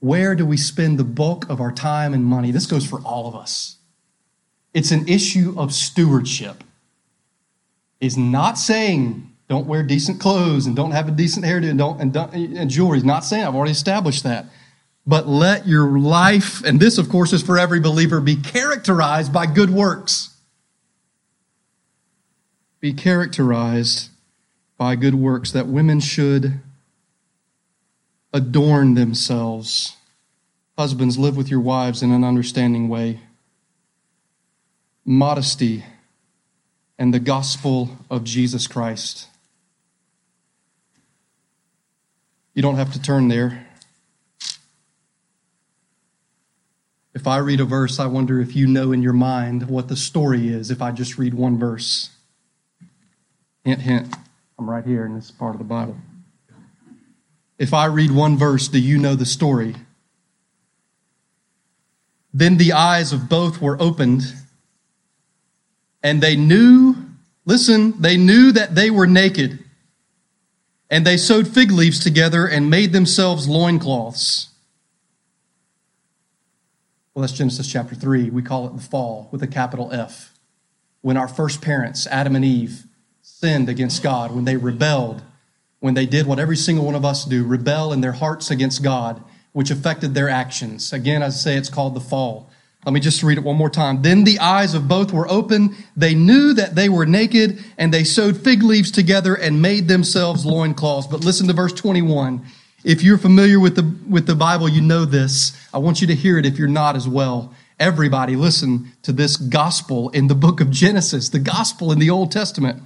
Where 0.00 0.34
do 0.34 0.44
we 0.44 0.56
spend 0.56 0.98
the 0.98 1.04
bulk 1.04 1.48
of 1.48 1.60
our 1.60 1.72
time 1.72 2.12
and 2.12 2.24
money? 2.24 2.50
This 2.50 2.66
goes 2.66 2.84
for 2.84 3.00
all 3.00 3.28
of 3.28 3.34
us. 3.34 3.76
It's 4.74 4.90
an 4.90 5.06
issue 5.08 5.54
of 5.56 5.72
stewardship. 5.72 6.64
Is 8.00 8.18
not 8.18 8.58
saying 8.58 9.30
don't 9.48 9.66
wear 9.66 9.82
decent 9.82 10.20
clothes 10.20 10.66
and 10.66 10.74
don't 10.74 10.90
have 10.90 11.08
a 11.08 11.10
decent 11.10 11.46
hairdo 11.46 11.70
and 11.70 11.78
don't 11.78 12.00
and, 12.00 12.12
don't, 12.12 12.34
and 12.34 12.68
jewelry. 12.68 12.98
Is 12.98 13.04
not 13.04 13.24
saying 13.24 13.44
I've 13.44 13.54
already 13.54 13.72
established 13.72 14.24
that. 14.24 14.46
But 15.06 15.28
let 15.28 15.66
your 15.66 15.98
life, 15.98 16.64
and 16.64 16.80
this 16.80 16.98
of 16.98 17.08
course 17.08 17.32
is 17.32 17.42
for 17.42 17.58
every 17.58 17.80
believer, 17.80 18.20
be 18.20 18.36
characterized 18.36 19.32
by 19.32 19.46
good 19.46 19.70
works. 19.70 20.33
Be 22.84 22.92
characterized 22.92 24.10
by 24.76 24.94
good 24.94 25.14
works, 25.14 25.52
that 25.52 25.66
women 25.66 26.00
should 26.00 26.60
adorn 28.30 28.92
themselves. 28.92 29.96
Husbands, 30.76 31.16
live 31.16 31.34
with 31.34 31.48
your 31.48 31.60
wives 31.60 32.02
in 32.02 32.12
an 32.12 32.22
understanding 32.22 32.90
way. 32.90 33.20
Modesty 35.02 35.82
and 36.98 37.14
the 37.14 37.20
gospel 37.20 37.96
of 38.10 38.22
Jesus 38.22 38.66
Christ. 38.66 39.28
You 42.52 42.60
don't 42.60 42.76
have 42.76 42.92
to 42.92 43.00
turn 43.00 43.28
there. 43.28 43.66
If 47.14 47.26
I 47.26 47.38
read 47.38 47.60
a 47.60 47.64
verse, 47.64 47.98
I 47.98 48.08
wonder 48.08 48.42
if 48.42 48.54
you 48.54 48.66
know 48.66 48.92
in 48.92 49.00
your 49.00 49.14
mind 49.14 49.70
what 49.70 49.88
the 49.88 49.96
story 49.96 50.48
is 50.48 50.70
if 50.70 50.82
I 50.82 50.90
just 50.90 51.16
read 51.16 51.32
one 51.32 51.58
verse. 51.58 52.10
Hint, 53.64 53.80
hint. 53.80 54.14
I'm 54.58 54.68
right 54.68 54.84
here 54.84 55.06
in 55.06 55.14
this 55.14 55.30
part 55.30 55.54
of 55.54 55.58
the 55.58 55.64
Bible. 55.64 55.96
If 57.58 57.72
I 57.72 57.86
read 57.86 58.10
one 58.10 58.36
verse, 58.36 58.68
do 58.68 58.78
you 58.78 58.98
know 58.98 59.14
the 59.14 59.26
story? 59.26 59.74
Then 62.32 62.56
the 62.56 62.72
eyes 62.72 63.12
of 63.12 63.28
both 63.28 63.60
were 63.60 63.80
opened, 63.80 64.34
and 66.02 66.20
they 66.20 66.36
knew, 66.36 66.96
listen, 67.44 68.00
they 68.00 68.16
knew 68.16 68.52
that 68.52 68.74
they 68.74 68.90
were 68.90 69.06
naked. 69.06 69.60
And 70.90 71.06
they 71.06 71.16
sewed 71.16 71.48
fig 71.48 71.70
leaves 71.70 71.98
together 71.98 72.46
and 72.46 72.68
made 72.68 72.92
themselves 72.92 73.48
loincloths. 73.48 74.48
Well, 77.14 77.22
that's 77.22 77.32
Genesis 77.32 77.70
chapter 77.70 77.94
3. 77.94 78.30
We 78.30 78.42
call 78.42 78.66
it 78.66 78.76
the 78.76 78.82
fall 78.82 79.28
with 79.30 79.42
a 79.42 79.46
capital 79.46 79.92
F. 79.92 80.32
When 81.00 81.16
our 81.16 81.28
first 81.28 81.62
parents, 81.62 82.06
Adam 82.08 82.36
and 82.36 82.44
Eve, 82.44 82.84
sinned 83.44 83.68
against 83.68 84.02
God, 84.02 84.34
when 84.34 84.46
they 84.46 84.56
rebelled, 84.56 85.22
when 85.80 85.92
they 85.92 86.06
did 86.06 86.26
what 86.26 86.38
every 86.38 86.56
single 86.56 86.86
one 86.86 86.94
of 86.94 87.04
us 87.04 87.26
do, 87.26 87.44
rebel 87.44 87.92
in 87.92 88.00
their 88.00 88.12
hearts 88.12 88.50
against 88.50 88.82
God, 88.82 89.22
which 89.52 89.70
affected 89.70 90.14
their 90.14 90.30
actions. 90.30 90.94
Again, 90.94 91.22
I 91.22 91.28
say 91.28 91.56
it's 91.56 91.68
called 91.68 91.92
the 91.92 92.00
fall. 92.00 92.48
Let 92.86 92.94
me 92.94 93.00
just 93.00 93.22
read 93.22 93.36
it 93.36 93.44
one 93.44 93.56
more 93.56 93.68
time. 93.68 94.00
Then 94.00 94.24
the 94.24 94.38
eyes 94.38 94.72
of 94.72 94.88
both 94.88 95.12
were 95.12 95.30
open. 95.30 95.76
They 95.94 96.14
knew 96.14 96.54
that 96.54 96.74
they 96.74 96.88
were 96.88 97.04
naked, 97.04 97.62
and 97.76 97.92
they 97.92 98.02
sewed 98.02 98.38
fig 98.38 98.62
leaves 98.62 98.90
together 98.90 99.34
and 99.34 99.60
made 99.60 99.88
themselves 99.88 100.46
loincloths. 100.46 101.06
But 101.06 101.22
listen 101.22 101.46
to 101.48 101.52
verse 101.52 101.74
21. 101.74 102.42
If 102.82 103.02
you're 103.02 103.18
familiar 103.18 103.60
with 103.60 103.76
the, 103.76 103.94
with 104.08 104.26
the 104.26 104.34
Bible, 104.34 104.70
you 104.70 104.80
know 104.80 105.04
this. 105.04 105.52
I 105.74 105.78
want 105.78 106.00
you 106.00 106.06
to 106.06 106.14
hear 106.14 106.38
it 106.38 106.46
if 106.46 106.58
you're 106.58 106.66
not 106.66 106.96
as 106.96 107.06
well. 107.06 107.54
Everybody 107.78 108.36
listen 108.36 108.92
to 109.02 109.12
this 109.12 109.36
gospel 109.36 110.08
in 110.10 110.28
the 110.28 110.34
book 110.34 110.62
of 110.62 110.70
Genesis, 110.70 111.28
the 111.28 111.38
gospel 111.38 111.92
in 111.92 111.98
the 111.98 112.08
Old 112.08 112.32
Testament. 112.32 112.82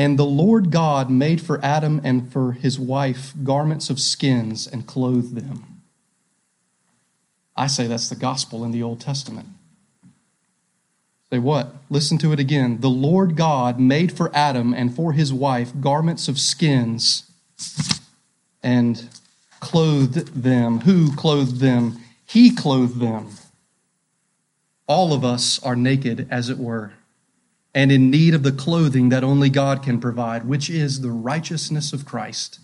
And 0.00 0.18
the 0.18 0.24
Lord 0.24 0.70
God 0.70 1.10
made 1.10 1.42
for 1.42 1.62
Adam 1.62 2.00
and 2.02 2.32
for 2.32 2.52
his 2.52 2.78
wife 2.78 3.34
garments 3.44 3.90
of 3.90 4.00
skins 4.00 4.66
and 4.66 4.86
clothed 4.86 5.34
them. 5.34 5.82
I 7.54 7.66
say 7.66 7.86
that's 7.86 8.08
the 8.08 8.16
gospel 8.16 8.64
in 8.64 8.70
the 8.70 8.82
Old 8.82 9.02
Testament. 9.02 9.48
Say 11.28 11.38
what? 11.38 11.74
Listen 11.90 12.16
to 12.16 12.32
it 12.32 12.40
again. 12.40 12.80
The 12.80 12.88
Lord 12.88 13.36
God 13.36 13.78
made 13.78 14.10
for 14.10 14.34
Adam 14.34 14.72
and 14.72 14.96
for 14.96 15.12
his 15.12 15.34
wife 15.34 15.78
garments 15.82 16.28
of 16.28 16.38
skins 16.38 17.30
and 18.62 19.06
clothed 19.60 20.42
them. 20.42 20.80
Who 20.80 21.14
clothed 21.14 21.60
them? 21.60 22.00
He 22.24 22.50
clothed 22.56 23.00
them. 23.00 23.32
All 24.86 25.12
of 25.12 25.26
us 25.26 25.62
are 25.62 25.76
naked, 25.76 26.26
as 26.30 26.48
it 26.48 26.56
were, 26.56 26.94
and 27.74 27.92
in 27.92 28.10
need 28.10 28.34
of 28.34 28.42
the 28.42 28.52
clothing 28.52 29.08
that 29.10 29.24
only 29.24 29.50
God 29.50 29.82
can 29.82 30.00
provide, 30.00 30.46
which 30.46 30.68
is 30.68 31.00
the 31.00 31.10
righteousness 31.10 31.92
of 31.92 32.04
Christ. 32.04 32.60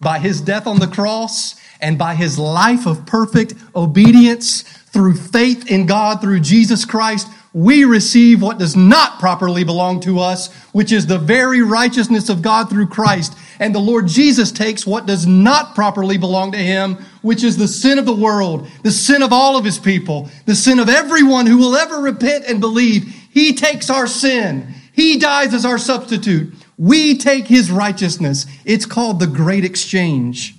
By 0.00 0.18
his 0.20 0.40
death 0.40 0.66
on 0.66 0.78
the 0.78 0.86
cross, 0.86 1.56
and 1.80 1.98
by 1.98 2.14
his 2.14 2.38
life 2.38 2.86
of 2.86 3.06
perfect 3.06 3.54
obedience 3.74 4.62
through 4.62 5.16
faith 5.16 5.70
in 5.70 5.86
God 5.86 6.20
through 6.20 6.40
Jesus 6.40 6.84
Christ, 6.84 7.28
we 7.54 7.84
receive 7.84 8.42
what 8.42 8.58
does 8.58 8.76
not 8.76 9.18
properly 9.18 9.64
belong 9.64 10.00
to 10.00 10.18
us, 10.18 10.52
which 10.72 10.92
is 10.92 11.06
the 11.06 11.18
very 11.18 11.62
righteousness 11.62 12.28
of 12.28 12.42
God 12.42 12.68
through 12.68 12.88
Christ. 12.88 13.36
And 13.58 13.74
the 13.74 13.80
Lord 13.80 14.06
Jesus 14.06 14.52
takes 14.52 14.86
what 14.86 15.06
does 15.06 15.26
not 15.26 15.74
properly 15.74 16.18
belong 16.18 16.52
to 16.52 16.58
him, 16.58 16.98
which 17.22 17.42
is 17.42 17.56
the 17.56 17.66
sin 17.66 17.98
of 17.98 18.06
the 18.06 18.14
world, 18.14 18.68
the 18.82 18.90
sin 18.90 19.22
of 19.22 19.32
all 19.32 19.56
of 19.56 19.64
his 19.64 19.78
people, 19.78 20.28
the 20.44 20.54
sin 20.54 20.78
of 20.78 20.88
everyone 20.88 21.46
who 21.46 21.58
will 21.58 21.74
ever 21.74 22.00
repent 22.00 22.44
and 22.46 22.60
believe. 22.60 23.17
He 23.30 23.54
takes 23.54 23.90
our 23.90 24.06
sin. 24.06 24.74
He 24.92 25.18
dies 25.18 25.54
as 25.54 25.64
our 25.64 25.78
substitute. 25.78 26.52
We 26.76 27.16
take 27.16 27.46
his 27.46 27.70
righteousness. 27.70 28.46
It's 28.64 28.86
called 28.86 29.20
the 29.20 29.26
great 29.26 29.64
exchange 29.64 30.54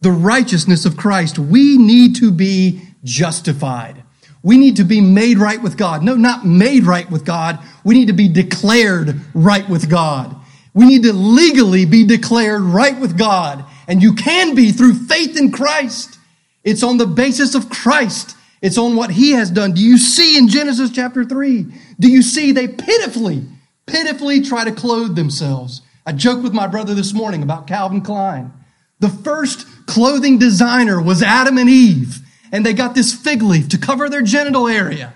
the 0.00 0.10
righteousness 0.12 0.84
of 0.84 0.96
Christ, 0.96 1.38
we 1.38 1.76
need 1.76 2.16
to 2.16 2.30
be 2.30 2.82
justified. 3.04 4.02
We 4.42 4.56
need 4.56 4.76
to 4.76 4.84
be 4.84 5.00
made 5.00 5.38
right 5.38 5.60
with 5.60 5.76
God. 5.76 6.02
No, 6.04 6.14
not 6.14 6.46
made 6.46 6.84
right 6.84 7.10
with 7.10 7.24
God. 7.24 7.58
We 7.84 7.94
need 7.94 8.06
to 8.06 8.12
be 8.12 8.28
declared 8.28 9.20
right 9.34 9.68
with 9.68 9.90
God. 9.90 10.36
We 10.74 10.86
need 10.86 11.02
to 11.02 11.12
legally 11.12 11.84
be 11.84 12.04
declared 12.04 12.62
right 12.62 12.98
with 12.98 13.18
God. 13.18 13.64
And 13.88 14.00
you 14.00 14.14
can 14.14 14.54
be 14.54 14.70
through 14.70 14.94
faith 14.94 15.36
in 15.36 15.50
Christ. 15.50 16.18
It's 16.62 16.84
on 16.84 16.98
the 16.98 17.06
basis 17.06 17.56
of 17.56 17.68
Christ. 17.68 18.36
It's 18.60 18.78
on 18.78 18.96
what 18.96 19.10
he 19.10 19.32
has 19.32 19.50
done. 19.50 19.72
Do 19.72 19.80
you 19.80 19.98
see 19.98 20.36
in 20.36 20.48
Genesis 20.48 20.90
chapter 20.90 21.24
3? 21.24 21.66
Do 21.98 22.08
you 22.08 22.22
see 22.22 22.52
they 22.52 22.68
pitifully, 22.68 23.44
pitifully 23.86 24.40
try 24.40 24.64
to 24.64 24.72
clothe 24.72 25.14
themselves? 25.14 25.82
I 26.04 26.12
joked 26.12 26.42
with 26.42 26.54
my 26.54 26.66
brother 26.66 26.94
this 26.94 27.12
morning 27.12 27.42
about 27.42 27.66
Calvin 27.66 28.00
Klein. 28.00 28.52
The 29.00 29.08
first 29.08 29.86
clothing 29.86 30.38
designer 30.38 31.00
was 31.00 31.22
Adam 31.22 31.58
and 31.58 31.68
Eve, 31.68 32.18
and 32.50 32.66
they 32.66 32.72
got 32.72 32.94
this 32.94 33.14
fig 33.14 33.42
leaf 33.42 33.68
to 33.68 33.78
cover 33.78 34.08
their 34.08 34.22
genital 34.22 34.66
area. 34.66 35.14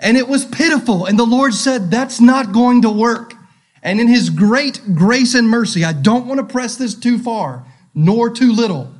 And 0.00 0.16
it 0.16 0.28
was 0.28 0.44
pitiful. 0.44 1.06
And 1.06 1.18
the 1.18 1.24
Lord 1.24 1.54
said, 1.54 1.90
That's 1.90 2.20
not 2.20 2.52
going 2.52 2.82
to 2.82 2.90
work. 2.90 3.34
And 3.82 4.00
in 4.00 4.08
His 4.08 4.30
great 4.30 4.94
grace 4.94 5.34
and 5.34 5.48
mercy, 5.48 5.84
I 5.84 5.92
don't 5.92 6.26
want 6.26 6.38
to 6.38 6.52
press 6.52 6.76
this 6.76 6.94
too 6.94 7.18
far, 7.18 7.64
nor 7.94 8.30
too 8.30 8.52
little. 8.52 8.92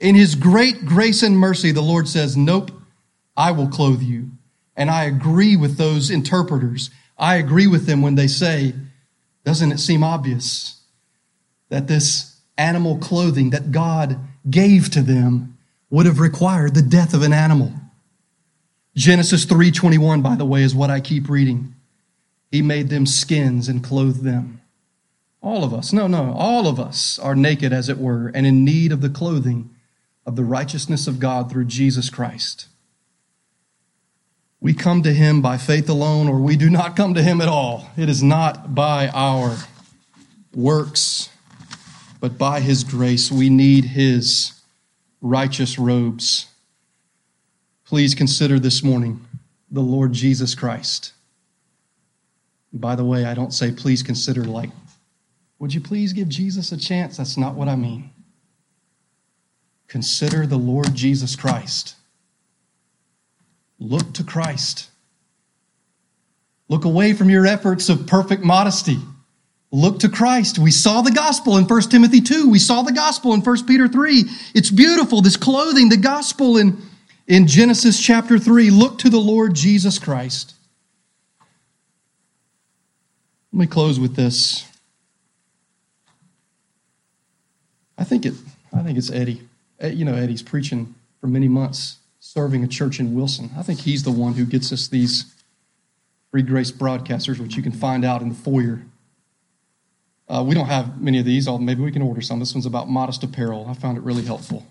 In 0.00 0.14
His 0.14 0.34
great 0.34 0.84
grace 0.84 1.22
and 1.22 1.38
mercy, 1.38 1.72
the 1.72 1.80
Lord 1.80 2.08
says, 2.08 2.36
Nope, 2.36 2.70
I 3.36 3.50
will 3.50 3.68
clothe 3.68 4.02
you. 4.02 4.30
And 4.76 4.90
I 4.90 5.04
agree 5.04 5.56
with 5.56 5.76
those 5.76 6.10
interpreters. 6.10 6.90
I 7.18 7.36
agree 7.36 7.66
with 7.66 7.86
them 7.86 8.02
when 8.02 8.14
they 8.14 8.26
say, 8.26 8.74
Doesn't 9.44 9.72
it 9.72 9.78
seem 9.78 10.02
obvious 10.02 10.80
that 11.68 11.88
this 11.88 12.40
animal 12.58 12.98
clothing 12.98 13.50
that 13.50 13.72
God 13.72 14.18
gave 14.48 14.90
to 14.90 15.02
them 15.02 15.58
would 15.90 16.06
have 16.06 16.20
required 16.20 16.74
the 16.74 16.82
death 16.82 17.14
of 17.14 17.22
an 17.22 17.32
animal. 17.32 17.72
Genesis 18.94 19.44
3:21 19.44 20.22
by 20.22 20.36
the 20.36 20.46
way 20.46 20.62
is 20.62 20.74
what 20.74 20.90
I 20.90 21.00
keep 21.00 21.28
reading. 21.28 21.74
He 22.50 22.62
made 22.62 22.88
them 22.88 23.06
skins 23.06 23.68
and 23.68 23.84
clothed 23.84 24.22
them. 24.22 24.60
All 25.42 25.64
of 25.64 25.74
us, 25.74 25.92
no, 25.92 26.06
no, 26.06 26.32
all 26.32 26.66
of 26.66 26.80
us 26.80 27.18
are 27.18 27.36
naked 27.36 27.72
as 27.72 27.88
it 27.88 27.98
were 27.98 28.28
and 28.28 28.46
in 28.46 28.64
need 28.64 28.90
of 28.90 29.00
the 29.00 29.10
clothing 29.10 29.70
of 30.24 30.34
the 30.34 30.44
righteousness 30.44 31.06
of 31.06 31.20
God 31.20 31.50
through 31.50 31.66
Jesus 31.66 32.10
Christ. 32.10 32.66
We 34.66 34.74
come 34.74 35.04
to 35.04 35.14
him 35.14 35.42
by 35.42 35.58
faith 35.58 35.88
alone 35.88 36.26
or 36.26 36.40
we 36.40 36.56
do 36.56 36.68
not 36.68 36.96
come 36.96 37.14
to 37.14 37.22
him 37.22 37.40
at 37.40 37.46
all. 37.46 37.88
It 37.96 38.08
is 38.08 38.20
not 38.20 38.74
by 38.74 39.06
our 39.10 39.58
works 40.52 41.28
but 42.18 42.36
by 42.36 42.58
his 42.58 42.82
grace, 42.82 43.30
we 43.30 43.48
need 43.48 43.84
his 43.84 44.60
righteous 45.20 45.78
robes. 45.78 46.46
Please 47.84 48.16
consider 48.16 48.58
this 48.58 48.82
morning 48.82 49.24
the 49.70 49.82
Lord 49.82 50.12
Jesus 50.12 50.56
Christ. 50.56 51.12
By 52.72 52.96
the 52.96 53.04
way, 53.04 53.24
I 53.24 53.34
don't 53.34 53.54
say 53.54 53.70
please 53.70 54.02
consider 54.02 54.42
like, 54.42 54.70
would 55.60 55.74
you 55.74 55.80
please 55.80 56.12
give 56.12 56.28
Jesus 56.28 56.72
a 56.72 56.76
chance? 56.76 57.18
That's 57.18 57.36
not 57.36 57.54
what 57.54 57.68
I 57.68 57.76
mean. 57.76 58.10
Consider 59.86 60.44
the 60.44 60.58
Lord 60.58 60.92
Jesus 60.92 61.36
Christ. 61.36 61.94
Look 63.78 64.14
to 64.14 64.24
Christ. 64.24 64.90
Look 66.68 66.84
away 66.84 67.12
from 67.12 67.30
your 67.30 67.46
efforts 67.46 67.88
of 67.88 68.06
perfect 68.06 68.42
modesty. 68.42 68.98
Look 69.70 70.00
to 70.00 70.08
Christ. 70.08 70.58
We 70.58 70.70
saw 70.70 71.02
the 71.02 71.10
gospel 71.10 71.56
in 71.56 71.64
1 71.64 71.82
Timothy 71.82 72.20
2. 72.20 72.48
We 72.48 72.58
saw 72.58 72.82
the 72.82 72.92
gospel 72.92 73.34
in 73.34 73.40
1 73.40 73.66
Peter 73.66 73.88
3. 73.88 74.24
It's 74.54 74.70
beautiful, 74.70 75.20
this 75.20 75.36
clothing, 75.36 75.88
the 75.88 75.96
gospel 75.96 76.56
in, 76.56 76.78
in 77.26 77.46
Genesis 77.46 78.00
chapter 78.00 78.38
3. 78.38 78.70
Look 78.70 78.98
to 79.00 79.10
the 79.10 79.18
Lord 79.18 79.54
Jesus 79.54 79.98
Christ. 79.98 80.54
Let 83.52 83.60
me 83.60 83.66
close 83.66 83.98
with 83.98 84.16
this. 84.16 84.66
I 87.98 88.04
think 88.04 88.26
it 88.26 88.34
I 88.72 88.82
think 88.82 88.98
it's 88.98 89.10
Eddie. 89.10 89.40
Eh, 89.80 89.88
you 89.88 90.04
know, 90.04 90.14
Eddie's 90.14 90.42
preaching 90.42 90.94
for 91.20 91.26
many 91.26 91.48
months, 91.48 91.96
serving 92.36 92.62
a 92.62 92.68
church 92.68 93.00
in 93.00 93.14
Wilson. 93.14 93.50
I 93.56 93.62
think 93.62 93.80
he's 93.80 94.02
the 94.02 94.10
one 94.10 94.34
who 94.34 94.44
gets 94.44 94.72
us 94.72 94.86
these 94.88 95.34
free 96.30 96.42
grace 96.42 96.70
broadcasters, 96.70 97.38
which 97.38 97.56
you 97.56 97.62
can 97.62 97.72
find 97.72 98.04
out 98.04 98.20
in 98.22 98.28
the 98.28 98.34
foyer 98.34 98.82
uh, 100.28 100.44
we 100.46 100.54
don't 100.54 100.66
have 100.66 101.00
many 101.00 101.18
of 101.18 101.24
these. 101.24 101.48
Maybe 101.48 101.82
we 101.82 101.92
can 101.92 102.02
order 102.02 102.20
some. 102.20 102.40
This 102.40 102.54
one's 102.54 102.66
about 102.66 102.88
modest 102.88 103.22
apparel. 103.22 103.66
I 103.68 103.74
found 103.74 103.96
it 103.96 104.02
really 104.02 104.24
helpful. 104.24 104.66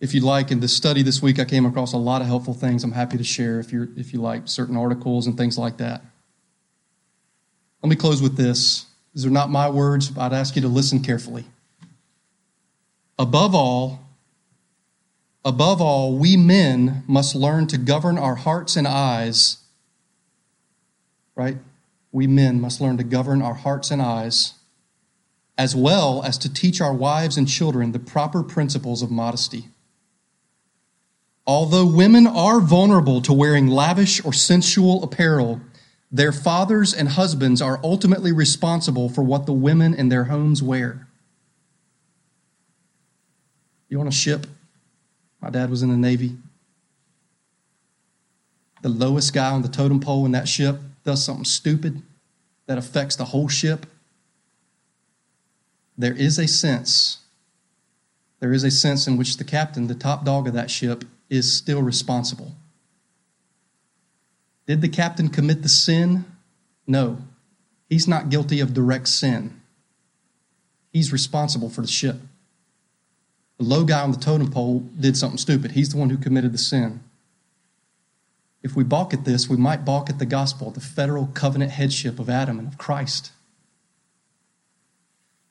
If 0.00 0.14
you'd 0.14 0.24
like, 0.24 0.50
in 0.50 0.60
the 0.60 0.68
study 0.68 1.02
this 1.02 1.22
week, 1.22 1.38
I 1.38 1.44
came 1.44 1.64
across 1.64 1.92
a 1.92 1.96
lot 1.96 2.20
of 2.20 2.26
helpful 2.26 2.52
things. 2.52 2.84
I'm 2.84 2.92
happy 2.92 3.16
to 3.16 3.24
share 3.24 3.60
if 3.60 3.72
you 3.72 3.88
if 3.96 4.12
you 4.12 4.20
like 4.20 4.42
certain 4.46 4.76
articles 4.76 5.26
and 5.26 5.36
things 5.38 5.56
like 5.56 5.78
that. 5.78 6.02
Let 7.82 7.90
me 7.90 7.96
close 7.96 8.20
with 8.20 8.36
this. 8.36 8.86
These 9.14 9.24
are 9.24 9.30
not 9.30 9.48
my 9.48 9.70
words, 9.70 10.10
but 10.10 10.20
I'd 10.20 10.32
ask 10.36 10.56
you 10.56 10.62
to 10.62 10.68
listen 10.68 11.02
carefully. 11.02 11.44
Above 13.18 13.54
all, 13.54 14.00
above 15.46 15.80
all, 15.80 16.18
we 16.18 16.36
men 16.36 17.04
must 17.06 17.34
learn 17.34 17.66
to 17.68 17.78
govern 17.78 18.18
our 18.18 18.34
hearts 18.34 18.76
and 18.76 18.86
eyes, 18.86 19.56
right? 21.34 21.56
we 22.16 22.26
men 22.26 22.58
must 22.58 22.80
learn 22.80 22.96
to 22.96 23.04
govern 23.04 23.42
our 23.42 23.52
hearts 23.52 23.90
and 23.90 24.00
eyes, 24.00 24.54
as 25.58 25.76
well 25.76 26.22
as 26.22 26.38
to 26.38 26.50
teach 26.50 26.80
our 26.80 26.94
wives 26.94 27.36
and 27.36 27.46
children 27.46 27.92
the 27.92 27.98
proper 27.98 28.42
principles 28.42 29.02
of 29.02 29.10
modesty. 29.10 29.66
Although 31.46 31.84
women 31.84 32.26
are 32.26 32.58
vulnerable 32.58 33.20
to 33.20 33.34
wearing 33.34 33.66
lavish 33.66 34.24
or 34.24 34.32
sensual 34.32 35.04
apparel, 35.04 35.60
their 36.10 36.32
fathers 36.32 36.94
and 36.94 37.10
husbands 37.10 37.60
are 37.60 37.80
ultimately 37.84 38.32
responsible 38.32 39.10
for 39.10 39.22
what 39.22 39.44
the 39.44 39.52
women 39.52 39.92
in 39.92 40.08
their 40.08 40.24
homes 40.24 40.62
wear. 40.62 41.06
You 43.90 43.98
want 43.98 44.08
a 44.08 44.12
ship? 44.12 44.46
My 45.46 45.52
dad 45.52 45.70
was 45.70 45.84
in 45.84 45.90
the 45.90 45.96
Navy. 45.96 46.36
The 48.82 48.88
lowest 48.88 49.32
guy 49.32 49.52
on 49.52 49.62
the 49.62 49.68
totem 49.68 50.00
pole 50.00 50.26
in 50.26 50.32
that 50.32 50.48
ship 50.48 50.80
does 51.04 51.24
something 51.24 51.44
stupid 51.44 52.02
that 52.66 52.78
affects 52.78 53.14
the 53.14 53.26
whole 53.26 53.46
ship, 53.46 53.86
there 55.96 56.14
is 56.14 56.40
a 56.40 56.48
sense 56.48 57.18
there 58.40 58.52
is 58.52 58.64
a 58.64 58.70
sense 58.70 59.06
in 59.06 59.16
which 59.16 59.36
the 59.36 59.44
captain, 59.44 59.86
the 59.86 59.94
top 59.94 60.24
dog 60.24 60.46
of 60.46 60.54
that 60.54 60.70
ship, 60.70 61.04
is 61.30 61.56
still 61.56 61.82
responsible. 61.82 62.52
Did 64.66 64.82
the 64.82 64.88
captain 64.88 65.28
commit 65.28 65.62
the 65.62 65.68
sin? 65.68 66.24
No. 66.86 67.18
He's 67.88 68.06
not 68.06 68.28
guilty 68.28 68.60
of 68.60 68.74
direct 68.74 69.08
sin. 69.08 69.60
He's 70.92 71.12
responsible 71.12 71.70
for 71.70 71.80
the 71.80 71.86
ship. 71.86 72.16
The 73.58 73.64
low 73.64 73.84
guy 73.84 74.02
on 74.02 74.12
the 74.12 74.18
totem 74.18 74.50
pole 74.50 74.80
did 74.98 75.16
something 75.16 75.38
stupid. 75.38 75.72
He's 75.72 75.90
the 75.90 75.96
one 75.96 76.10
who 76.10 76.18
committed 76.18 76.52
the 76.52 76.58
sin. 76.58 77.00
If 78.62 78.74
we 78.76 78.84
balk 78.84 79.14
at 79.14 79.24
this, 79.24 79.48
we 79.48 79.56
might 79.56 79.84
balk 79.84 80.10
at 80.10 80.18
the 80.18 80.26
gospel, 80.26 80.70
the 80.70 80.80
federal 80.80 81.28
covenant 81.28 81.70
headship 81.70 82.18
of 82.18 82.28
Adam 82.28 82.58
and 82.58 82.68
of 82.68 82.78
Christ. 82.78 83.30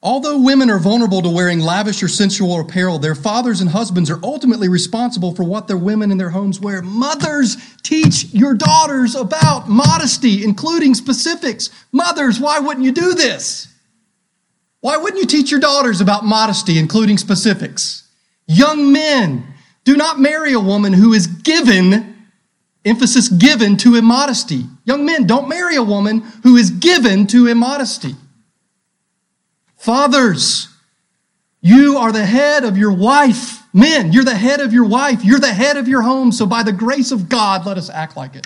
Although 0.04 0.40
women 0.40 0.70
are 0.70 0.78
vulnerable 0.78 1.24
to 1.24 1.30
wearing 1.30 1.62
lavish 1.62 2.04
or 2.04 2.08
sensual 2.08 2.60
apparel, 2.60 3.00
their 3.00 3.16
fathers 3.16 3.60
and 3.60 3.72
husbands 3.72 4.12
are 4.12 4.20
ultimately 4.22 4.70
responsible 4.70 5.34
for 5.34 5.44
what 5.44 5.68
their 5.68 5.78
women 5.78 6.12
in 6.12 6.20
their 6.20 6.30
homes 6.30 6.60
wear. 6.60 6.84
Mothers, 6.84 7.58
teach 7.82 8.26
your 8.32 8.54
daughters 8.54 9.16
about 9.16 9.68
modesty, 9.68 10.44
including 10.44 10.94
specifics. 10.94 11.72
Mothers, 11.92 12.40
why 12.40 12.60
wouldn't 12.60 12.86
you 12.86 12.92
do 12.92 13.16
this? 13.16 13.68
Why 14.86 14.98
wouldn't 14.98 15.20
you 15.20 15.26
teach 15.26 15.50
your 15.50 15.60
daughters 15.60 16.00
about 16.00 16.26
modesty, 16.26 16.78
including 16.78 17.18
specifics? 17.18 18.08
Young 18.46 18.92
men, 18.92 19.44
do 19.84 19.98
not 19.98 20.20
marry 20.20 20.54
a 20.54 20.60
woman 20.60 20.94
who 20.94 21.12
is 21.12 21.26
given, 21.26 22.28
emphasis 22.86 23.28
given 23.28 23.78
to 23.78 23.96
immodesty. 23.96 24.66
Young 24.84 25.04
men, 25.04 25.26
don't 25.26 25.50
marry 25.50 25.76
a 25.76 25.82
woman 25.82 26.20
who 26.44 26.56
is 26.56 26.70
given 26.70 27.26
to 27.26 27.48
immodesty. 27.48 28.14
Fathers, 29.76 30.68
you 31.62 31.98
are 31.98 32.12
the 32.12 32.24
head 32.24 32.64
of 32.64 32.78
your 32.78 32.94
wife. 32.94 33.64
Men, 33.74 34.14
you're 34.14 34.24
the 34.24 34.36
head 34.36 34.60
of 34.60 34.72
your 34.72 34.86
wife. 34.86 35.26
You're 35.26 35.40
the 35.40 35.52
head 35.52 35.78
of 35.78 35.88
your 35.88 36.04
home. 36.04 36.32
So, 36.32 36.46
by 36.46 36.62
the 36.62 36.72
grace 36.72 37.12
of 37.12 37.28
God, 37.28 37.66
let 37.66 37.80
us 37.80 37.90
act 37.90 38.16
like 38.16 38.36
it. 38.36 38.46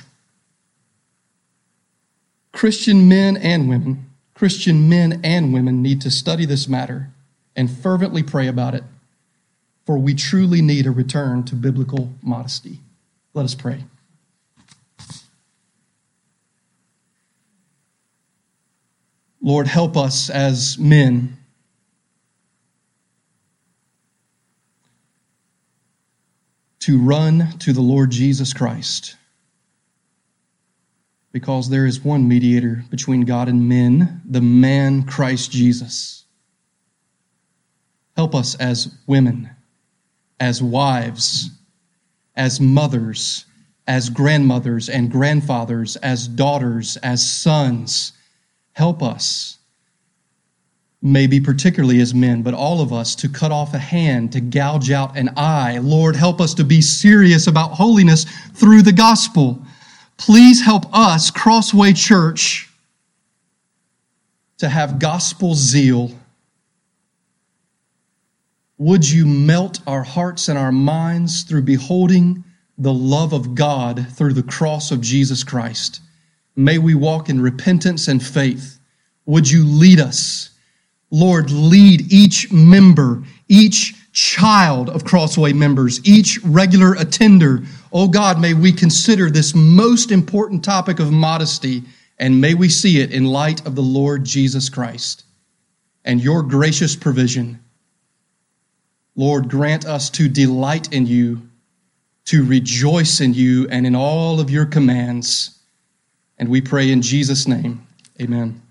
Christian 2.54 3.10
men 3.10 3.36
and 3.36 3.68
women, 3.68 4.09
Christian 4.40 4.88
men 4.88 5.20
and 5.22 5.54
women 5.54 5.82
need 5.82 6.00
to 6.00 6.10
study 6.10 6.46
this 6.46 6.66
matter 6.66 7.10
and 7.58 7.70
fervently 7.70 8.24
pray 8.24 8.48
about 8.48 8.74
it, 8.74 8.86
for 9.86 9.98
we 9.98 10.14
truly 10.14 10.62
need 10.62 10.86
a 10.86 10.92
return 10.92 11.44
to 11.44 11.56
biblical 11.56 12.14
modesty. 12.22 12.80
Let 13.34 13.44
us 13.44 13.54
pray. 13.54 13.84
Lord, 19.42 19.68
help 19.68 19.98
us 19.98 20.30
as 20.30 20.78
men. 20.78 21.38
To 26.80 26.98
run 26.98 27.58
to 27.60 27.74
the 27.74 27.82
Lord 27.82 28.12
Jesus 28.12 28.54
Christ. 28.54 29.18
Because 31.32 31.70
there 31.70 31.86
is 31.86 32.04
one 32.04 32.28
mediator 32.28 32.84
between 32.90 33.22
God 33.22 33.48
and 33.48 33.70
men, 33.70 34.22
the 34.26 34.42
man 34.42 35.04
Christ 35.04 35.52
Jesus. 35.52 36.26
Help 38.16 38.34
us 38.36 38.56
as 38.56 38.96
women, 39.08 39.50
as 40.40 40.62
wives, 40.62 41.52
as 42.36 42.60
mothers, 42.60 43.46
as 43.88 44.10
grandmothers 44.10 44.90
and 44.90 45.12
grandfathers, 45.12 45.96
as 45.98 46.28
daughters, 46.28 46.98
as 46.98 47.30
sons 47.30 48.14
Help 48.80 49.04
us, 49.04 49.58
maybe 51.02 51.42
particularly 51.42 52.00
as 52.00 52.14
men, 52.14 52.42
but 52.44 52.54
all 52.54 52.80
of 52.80 52.94
us, 52.94 53.14
to 53.14 53.28
cut 53.28 53.52
off 53.52 53.74
a 53.74 53.78
hand, 53.78 54.32
to 54.32 54.40
gouge 54.40 54.90
out 54.90 55.18
an 55.18 55.30
eye. 55.36 55.80
Lord, 55.80 56.16
help 56.16 56.40
us 56.40 56.54
to 56.54 56.64
be 56.64 56.82
serious 56.82 57.48
about 57.48 57.72
holiness 57.74 58.26
through 58.54 58.84
the 58.84 58.94
gospel. 58.94 59.62
Please 60.20 60.62
help 60.62 60.84
us, 60.94 61.32
Crossway 61.32 61.94
Church, 61.94 62.70
to 64.58 64.68
have 64.68 65.00
gospel 65.00 65.56
zeal. 65.56 66.12
Would 68.78 69.10
you 69.10 69.26
melt 69.26 69.80
our 69.88 70.04
hearts 70.04 70.50
and 70.50 70.60
our 70.60 70.74
minds 70.74 71.44
through 71.44 71.62
beholding 71.62 72.44
the 72.78 72.94
love 72.94 73.32
of 73.32 73.56
God 73.56 74.08
through 74.12 74.34
the 74.34 74.44
cross 74.44 74.92
of 74.92 75.00
Jesus 75.00 75.46
Christ? 75.46 76.02
May 76.54 76.80
we 76.80 76.96
walk 76.96 77.30
in 77.30 77.42
repentance 77.42 78.10
and 78.10 78.22
faith. 78.22 78.78
Would 79.26 79.50
you 79.50 79.64
lead 79.64 80.02
us? 80.02 80.50
Lord, 81.12 81.50
lead 81.50 82.12
each 82.12 82.52
member, 82.52 83.24
each 83.48 83.94
child 84.12 84.90
of 84.90 85.06
Crossway 85.06 85.54
members, 85.54 86.00
each 86.06 86.40
regular 86.44 86.94
attender. 86.94 87.62
Oh 87.92 88.08
God, 88.08 88.40
may 88.40 88.54
we 88.54 88.72
consider 88.72 89.30
this 89.30 89.54
most 89.56 90.12
important 90.12 90.64
topic 90.64 91.00
of 91.00 91.12
modesty 91.12 91.84
and 92.18 92.42
may 92.42 92.54
we 92.54 92.70
see 92.70 93.00
it 93.00 93.12
in 93.12 93.26
light 93.26 93.66
of 93.66 93.76
the 93.76 93.82
Lord 93.82 94.26
Jesus 94.26 94.70
Christ 94.70 95.24
and 96.04 96.22
your 96.22 96.44
gracious 96.44 96.96
provision. 96.96 97.60
Lord, 99.16 99.50
grant 99.50 99.86
us 99.86 100.10
to 100.12 100.28
delight 100.28 100.94
in 100.94 101.06
you, 101.06 101.42
to 102.26 102.46
rejoice 102.46 103.22
in 103.22 103.34
you 103.34 103.68
and 103.70 103.86
in 103.86 103.96
all 103.96 104.40
of 104.40 104.50
your 104.50 104.66
commands. 104.66 105.60
And 106.38 106.50
we 106.50 106.62
pray 106.62 106.92
in 106.92 107.02
Jesus' 107.02 107.48
name. 107.48 107.86
Amen. 108.22 108.62